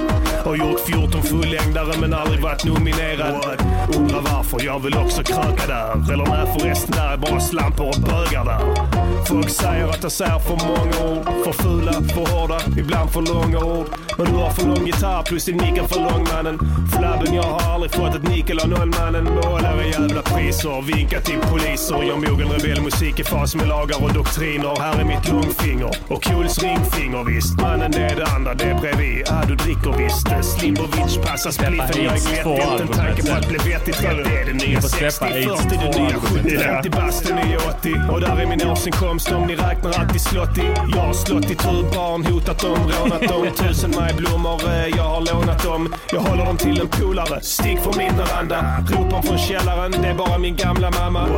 [0.44, 3.60] Har gjort 14 fullängdare men aldrig varit nominerad.
[3.96, 6.12] Undrar varför, jag vill också kröka där.
[6.12, 8.97] Eller nej förresten, där är bara slampor och bögar där.
[9.26, 11.24] Folk säger att jag säger för många ord.
[11.44, 13.86] För fula, för hårda, ibland för långa ord.
[14.18, 16.58] Men du har för lång gitarr plus din nick är för lång mannen.
[16.92, 19.24] Flabben, jag har aldrig fått ett nick eller noll mannen.
[19.24, 22.02] Målar i jävla priser, vinka till poliser.
[22.02, 24.80] Gör mogen rebellmusik i fas med lagar och doktriner.
[24.80, 27.60] Här är mitt långfinger och Cools ringfinger visst.
[27.60, 29.26] Mannen det är det andra, det är bredvid.
[29.30, 30.28] Ah, du dricker visst.
[30.58, 32.80] Slimbovic passar spliffen, jag är två glättig.
[32.80, 33.84] En tanke på att bli rätt.
[33.86, 36.42] Det är det nya Ni får 60, släppa AIDS 40, det nya albumet.
[36.42, 37.94] 70, 50 bast, det nya 80.
[38.12, 40.74] Och där är min årsinkomst om ni räknar alltid slott i.
[40.94, 43.46] Jag har slått i turbarn, hotat dem, rånat dem.
[43.56, 45.94] Tusen majblommor, eh, jag har lånat dem.
[46.12, 47.40] Jag håller dem till en polare.
[47.40, 48.84] Stick från min veranda.
[48.90, 51.28] Ropen från källaren, det är bara min gamla mamma.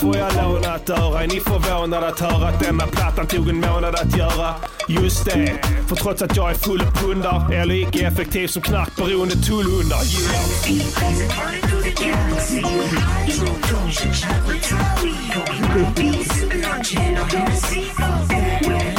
[0.00, 1.22] Får jag låna ett öra?
[1.22, 4.54] Är ni förvånade att höra att denna plattan tog en månad att göra?
[4.88, 5.52] Just det,
[5.96, 8.62] för trots att jag är full av pundar jag lika effektiv som
[9.46, 10.02] tullhundar.
[18.62, 18.91] Yeah.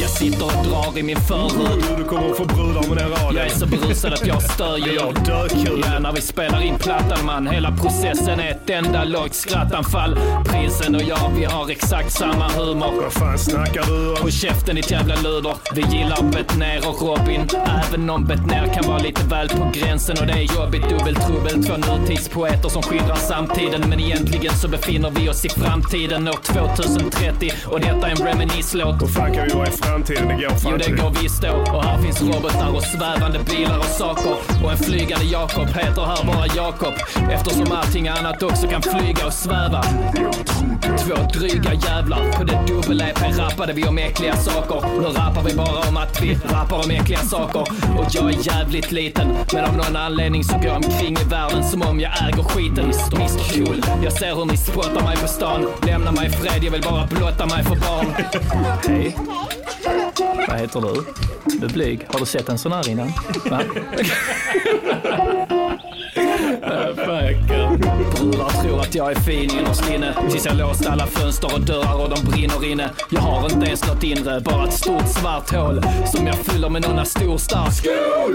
[0.00, 1.84] Jag sitter och drar i min förhud.
[1.98, 3.36] Du kommer att få brudar med den raden.
[3.36, 4.98] Jag är så berusad att jag stör Jag ju.
[4.98, 5.84] har dödkul.
[5.86, 10.18] Ja, när vi spelar in plattan man, hela processen är ett enda lågt skrattanfall.
[10.44, 12.92] Prinsen och jag, vi har exakt samma humor.
[13.02, 14.16] Vad fan snackar du om?
[14.16, 15.54] På käften ditt jävla luder.
[15.74, 17.48] Vi gillar Betnér och Robin.
[17.88, 20.88] Även om Betnér kan vara lite väl på gränsen och det är jobbigt.
[20.88, 23.84] Dubbeltrubbel, två nutidspoeter som skildrar samtiden.
[23.88, 27.50] Men egentligen så befinner vi oss i framtiden år 2030.
[27.66, 29.00] Och detta är en reminisce-låt.
[29.00, 30.28] Vad fan kan vi vara i framtiden?
[30.28, 31.02] Det går fan Jo, det inte.
[31.02, 31.48] går visst då.
[31.48, 34.34] Och här finns robotar och svävande bilar och saker.
[34.64, 36.94] Och en flygande Jakob heter här bara Jakob.
[37.30, 39.82] Eftersom allting annat också kan flyga och sväva.
[40.98, 42.32] Två dryga jävlar.
[42.32, 44.88] På det dubbel-EP rappade vi om äckliga saker.
[45.00, 47.60] Nu rappar vi bara om att vi rappar om äckliga saker.
[47.98, 49.28] Och jag är jävligt liten.
[49.52, 52.84] Men av någon anledning så går jag omkring i världen som om jag äger skiten.
[52.84, 53.82] Mr Cool.
[54.04, 55.66] Jag ser hur ni spottar mig på stan.
[55.86, 58.14] Lämna mig i fred, jag vill bara blotta mig för barn.
[58.88, 59.16] Hej.
[60.48, 61.04] Vad heter du?
[61.58, 62.06] Du är blyg.
[62.08, 63.12] Har du sett en sån här innan?
[63.50, 63.62] Va?
[67.36, 72.02] Brudar tror att jag är fin innerst inne Tills jag låst alla fönster och dörrar
[72.02, 72.90] och de brinner inne.
[73.10, 76.82] Jag har inte ens något inre, bara ett stort svart hål Som jag fyller med
[76.82, 77.86] någon stor stark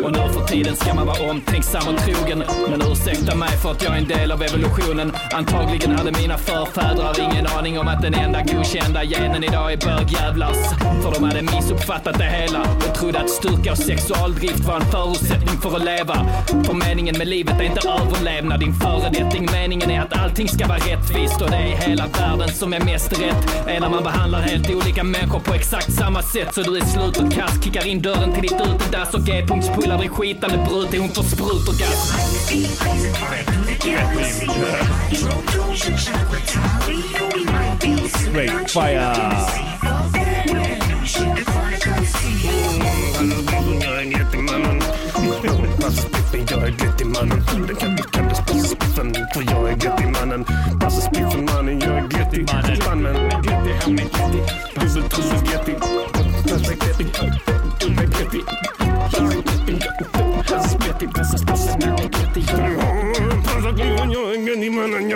[0.03, 2.43] Och nu för tiden ska man vara omtänksam och trogen.
[2.69, 5.11] Men ursäkta mig för att jag är en del av evolutionen.
[5.33, 10.57] Antagligen hade mina förfäder ingen aning om att den enda godkända genen idag är bögjävlars
[11.03, 15.57] För de hade missuppfattat det hela och trodde att styrka och sexualdrift var en förutsättning
[15.61, 16.15] för att leva.
[16.65, 19.45] För meningen med livet är inte överlevnad din föredetting.
[19.51, 23.11] Meningen är att allting ska vara rättvist och det är hela världen som är mest
[23.11, 23.67] rätt.
[23.67, 26.53] Är när man behandlar helt olika människor på exakt samma sätt.
[26.53, 30.09] Så du är slut och kast, kickar in dörren till ditt utedass och G-punktspullar dig
[30.09, 32.17] skitande brut till hon får sprutorgasm.
[38.07, 39.13] Straight fire!
[43.81, 44.81] Jag är jättemannen.
[45.81, 47.43] Passa spiffen, jag är glättig mannen.
[47.67, 48.12] Det kan du kallas
[49.23, 50.45] passa spiffen, för jag är glättig mannen.
[50.79, 52.47] Passa spiffen mannen, jag är glättig
[52.87, 53.15] mannen.
[53.41, 54.41] Glättig, han är glättig.
[54.75, 55.75] Dubbel trubbel glättig.
[56.49, 57.07] Passa glättig,
[57.79, 58.41] dubbel glättig.
[59.13, 59.23] Jag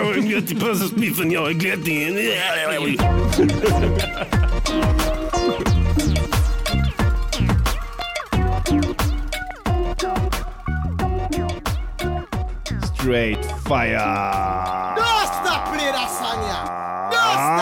[0.08, 2.08] är glättig, passa spiffen, passa spiffen, jag är glättig.
[12.98, 13.90] Straight fire!
[13.90, 14.94] Yeah.
[14.96, 15.34] Don't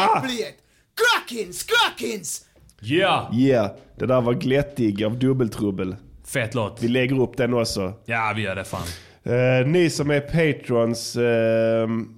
[0.05, 0.55] stop play it.
[0.97, 2.45] Crackins, crackins.
[2.83, 3.35] Yeah!
[3.35, 5.97] Yeah, det där var Glättig av Dubbeltrubbel.
[6.27, 6.83] Fet låt.
[6.83, 7.93] Vi lägger upp den också.
[8.05, 8.83] Ja, vi gör det fan.
[9.25, 12.09] Eh, ni som är patrons, ehm,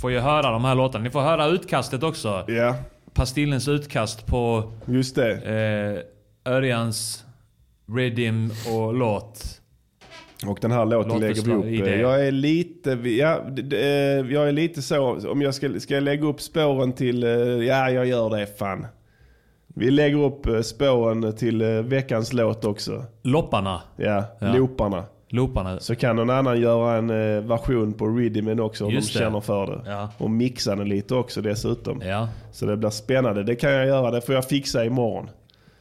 [0.00, 1.04] Får ju höra de här låtarna.
[1.04, 2.44] Ni får höra utkastet också.
[2.48, 2.74] ja,
[3.14, 5.32] Pastillens utkast på just det.
[6.44, 7.24] eh, Örjans
[7.96, 9.59] Redim och låt.
[10.46, 11.84] Och den här låten lägger vi upp.
[11.84, 11.96] det.
[11.96, 13.40] Jag är lite, ja,
[13.72, 13.80] eh,
[14.32, 17.90] jag är lite så, om jag ska, ska jag lägga upp spåren till, eh, ja
[17.90, 18.86] jag gör det fan.
[19.74, 23.04] Vi lägger upp eh, spåren till eh, veckans låt också.
[23.22, 23.80] Lopparna.
[23.96, 24.52] Ja, Ja.
[24.54, 25.04] looparna.
[25.28, 25.80] Looparna.
[25.80, 29.24] Så kan någon annan göra en eh, version på Riddimen också om Just de det.
[29.24, 29.90] känner för det.
[29.90, 30.08] Ja.
[30.18, 32.02] Och mixa den lite också dessutom.
[32.04, 32.28] Ja.
[32.52, 33.42] Så det blir spännande.
[33.42, 35.30] Det kan jag göra, det får jag fixa imorgon.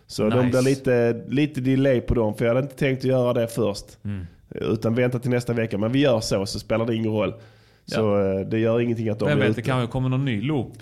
[0.07, 0.49] Så de Nice.
[0.49, 3.85] blir lite, lite delay på dem, för jag hade inte tänkt att göra det först.
[4.05, 4.25] Mm.
[4.51, 5.77] Utan vänta till nästa vecka.
[5.77, 7.33] Men vi gör så, så spelar det ingen roll.
[7.85, 10.41] Så eh, det gör ingenting att de Vem vet, det kan väl komma någon ny
[10.41, 10.73] loop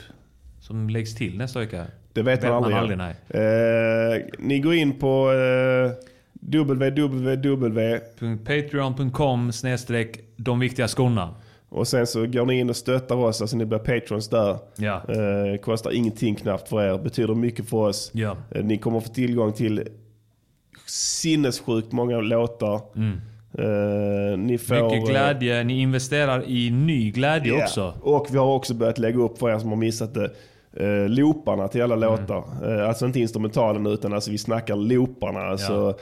[0.59, 1.85] som läggs till nästa vecka.
[2.13, 2.75] Det vet man aldrig.
[2.77, 3.15] aldrig nej.
[3.29, 5.91] Eh, ni går in på eh,
[6.41, 7.99] www
[8.45, 11.35] Patreon.com snedstreck de viktiga skorna.
[11.69, 14.57] och sen så går ni in och stöttar oss, alltså ni blir patrons där.
[14.75, 15.01] Ja.
[15.09, 18.11] Eh, kostar ingenting knappt för er, betyder mycket för oss.
[18.13, 18.37] Ja.
[18.51, 19.83] Eh, ni kommer få tillgång till
[20.85, 22.81] sinnessjukt många låtar.
[23.57, 24.89] Eh, ni får.
[24.89, 25.63] Mycket glädje.
[25.63, 27.93] Ni investerar i ny glädje Ja, också.
[28.01, 30.29] Och vi har också börjat lägga upp för er som har missat det.
[30.79, 32.09] Eh, looparna till alla Mm.
[32.09, 32.43] låtar.
[32.65, 35.39] Eh, alltså inte instrumentalen utan alltså vi snackar looparna.
[35.39, 35.95] Alltså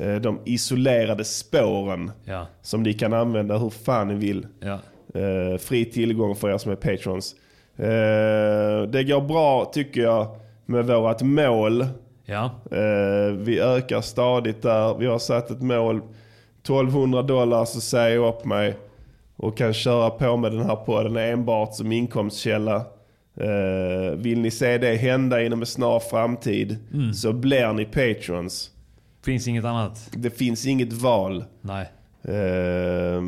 [0.00, 2.10] eh, de isolerade spåren.
[2.24, 2.46] Ja.
[2.62, 4.46] Som ni kan använda hur fan ni vill.
[4.60, 4.78] Ja.
[5.58, 7.34] Fri tillgång för er som är patrons.
[8.92, 10.26] Det går bra tycker jag
[10.66, 11.86] med vårat mål.
[12.24, 12.50] Ja.
[13.38, 14.94] Vi ökar stadigt där.
[14.98, 16.00] Vi har satt ett mål.
[16.62, 18.76] 1200 dollar så säger jag upp mig.
[19.36, 22.76] Och kan köra på med den här podden enbart som inkomstkälla.
[23.36, 27.12] Eh, vill ni se det hända inom en snar framtid Mm.
[27.14, 28.70] så blir ni patrons.
[29.24, 30.08] Finns inget annat.
[30.12, 31.44] Det finns inget val.
[31.60, 31.86] Nej.
[32.24, 33.22] Eh,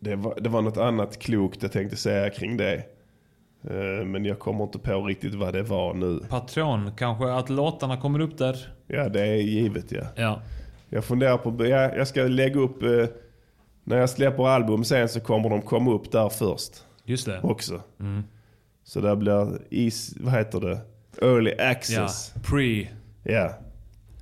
[0.00, 2.74] det, var, det var något annat klokt jag tänkte säga kring det.
[3.70, 6.20] Eh, men jag kommer inte på riktigt vad det var nu.
[6.28, 8.56] Patreon, kanske att låtarna kommer upp där.
[8.86, 10.02] Ja, det är givet ja.
[10.16, 10.40] Ja.
[10.88, 13.06] Jag funderar på, ja, jag ska lägga upp, eh,
[13.84, 16.72] när jag släpper album sen så kommer de komma upp där först.
[17.04, 17.40] Just det.
[17.42, 17.80] Också.
[18.00, 18.22] Mm.
[18.84, 20.80] Så där blir is, vad heter det?
[21.22, 21.70] Early Ja.
[21.70, 22.34] access.
[22.50, 22.88] Pre.
[23.22, 23.52] Ja.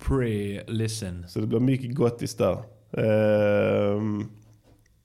[0.04, 1.24] Pre-listen.
[1.28, 2.58] Så det blir mycket gottis där.
[2.96, 4.24] Ehm,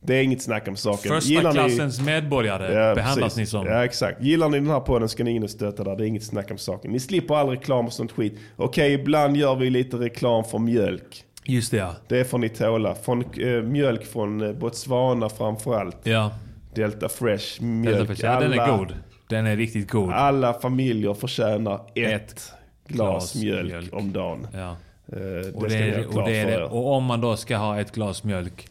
[0.02, 1.12] det är inget snack om saken.
[1.12, 3.38] Första Gillar ni- klassens medborgare Ja, behandlas precis.
[3.38, 3.66] ni som.
[3.68, 4.22] Ja, exakt.
[4.24, 5.96] Gillar ni den här podden ska ni in och stötta där.
[5.96, 6.92] Det är inget snack om saken.
[6.92, 8.38] Ni slipper all reklam och sånt skit.
[8.56, 11.24] Okej, ibland gör vi lite reklam för mjölk.
[11.50, 11.96] Just det ja.
[12.08, 12.96] Det får ni tåla.
[12.96, 15.98] Från, eh, mjölk från eh, Botswana framförallt.
[16.04, 16.32] Ja.
[16.74, 17.98] Delta Fresh mjölk.
[17.98, 18.26] Delta Fresh.
[18.26, 18.94] Ja, den är god.
[19.30, 20.12] Den är riktigt god.
[20.14, 22.54] Alla familjer förtjänar ett, Ett
[22.88, 23.94] glas, glas mjölk, mjölk.
[23.94, 24.48] om dagen.
[24.54, 24.70] Ja.
[24.70, 24.76] Eh,
[25.08, 28.24] det Och, det är, och, det är och om man då ska ha ett glas
[28.24, 28.68] mjölk,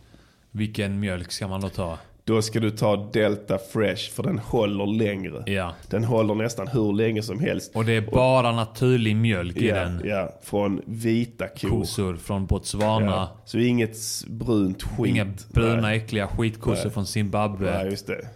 [0.51, 1.99] vilken mjölk ska man då ta?
[2.29, 5.43] Då ska du ta Delta Fresh för den håller längre.
[5.47, 5.75] Ja.
[5.91, 7.77] Den håller nästan hur länge som helst.
[7.77, 10.03] Och det är bara naturlig mjölk i ja, den.
[10.05, 11.69] ja, från vita kor.
[11.69, 13.07] Kossor från Botswana.
[13.07, 13.41] Ja.
[13.45, 13.97] Så inget
[14.27, 15.11] brunt skit.
[15.11, 15.97] Inga bruna Nej.
[15.97, 16.93] äckliga skitkossor Nej.
[16.93, 17.71] från Zimbabwe.
[17.71, 18.27] Nej, just det.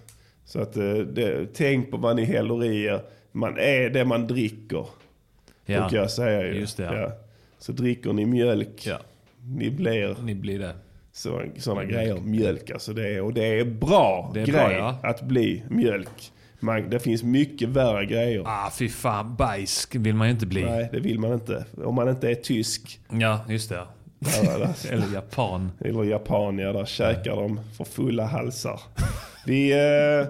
[0.44, 3.00] Så att, eh, det, tänk på vad ni häller i er.
[3.32, 4.86] Man är det man dricker.
[5.66, 5.80] Ja.
[5.80, 6.60] Brukar jag säga ju.
[6.60, 7.12] Just det, ja.
[7.58, 8.86] Så dricker ni mjölk.
[8.86, 8.98] Ja.
[9.44, 10.74] Ni blir Ni blir det.
[11.12, 12.20] Så, sådana grejer.
[12.20, 12.92] Mjölk alltså.
[12.92, 14.98] Det är, och det är bra Det är grej bra, ja.
[15.02, 16.32] att bli mjölk.
[16.60, 18.42] Man, det finns mycket värre grejer.
[18.46, 19.36] Ah, fy fan.
[19.36, 20.64] Bajs vill man ju inte bli.
[20.64, 21.64] Nej, det vill man inte.
[21.84, 23.00] Om man inte är tysk.
[23.10, 23.86] Ja, just det.
[24.90, 25.72] Eller japan.
[25.80, 28.80] eller Japan, ja, där käkar de för fulla halsar.
[29.46, 30.26] Vi, eh,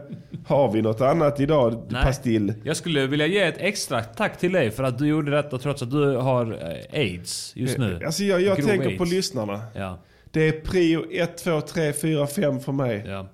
[0.47, 2.05] har vi något annat idag, Nej.
[2.05, 2.55] Pastill?
[2.65, 5.83] Jag skulle vilja ge ett extra tack till dig för att du gjorde detta trots
[5.83, 8.01] att du har eh, aids just nu.
[8.07, 8.99] Alltså jag, jag tänker aids.
[8.99, 9.61] på lyssnarna.
[9.75, 9.99] Ja,
[10.33, 13.05] Det är prio 1, 2, 3, 4, 5 för mig.
[13.07, 13.29] ja.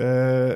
[0.00, 0.52] Eh,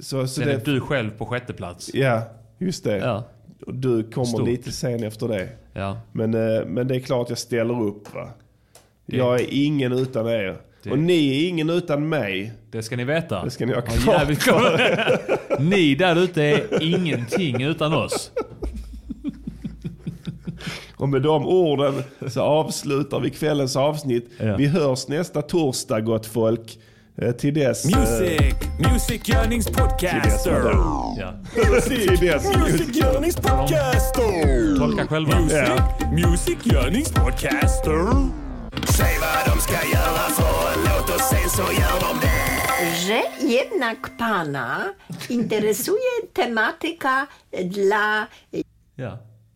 [0.00, 1.94] så, så Sen det, är du själv på sjätte plats.
[1.94, 2.22] Ja,
[2.58, 2.96] just det.
[2.96, 3.24] Ja.
[3.66, 4.48] Du kommer Stort.
[4.48, 5.48] lite sen efter det.
[5.72, 6.00] Ja.
[6.12, 8.30] Men, eh, men det är klart jag ställer upp va.
[9.06, 10.56] Jag är ingen utan er.
[10.82, 12.52] Det- Och ni är ingen utan mig.
[12.70, 13.44] Det ska ni veta.
[13.44, 13.92] Det ska ni ha Ja,
[14.26, 14.80] klart klart.
[15.60, 18.30] Ni där ute är ingenting utan oss.
[20.98, 24.30] Och med de orden så avslutar vi kvällens avsnitt.
[24.38, 24.56] Ja.
[24.56, 26.78] Vi hörs nästa torsdag gott folk.
[27.22, 27.84] Eh, Till dess...
[27.84, 28.54] eh, Music,
[28.92, 30.60] musikgörningspodcaster.
[31.18, 31.32] Ja.
[31.88, 32.44] Till dess.
[32.56, 34.78] Musikgörningspodcaster.
[34.78, 35.40] Tolka själva.
[35.40, 35.70] Music,
[36.12, 38.28] musikgörningspodcaster.
[38.96, 42.28] Säg vad de ska göra för en låt och sen så gör de det.
[43.06, 44.84] że jednak pana
[45.28, 45.98] interesuje
[46.36, 47.26] tematyka
[47.64, 48.26] dla
[48.96, 49.18] Ja.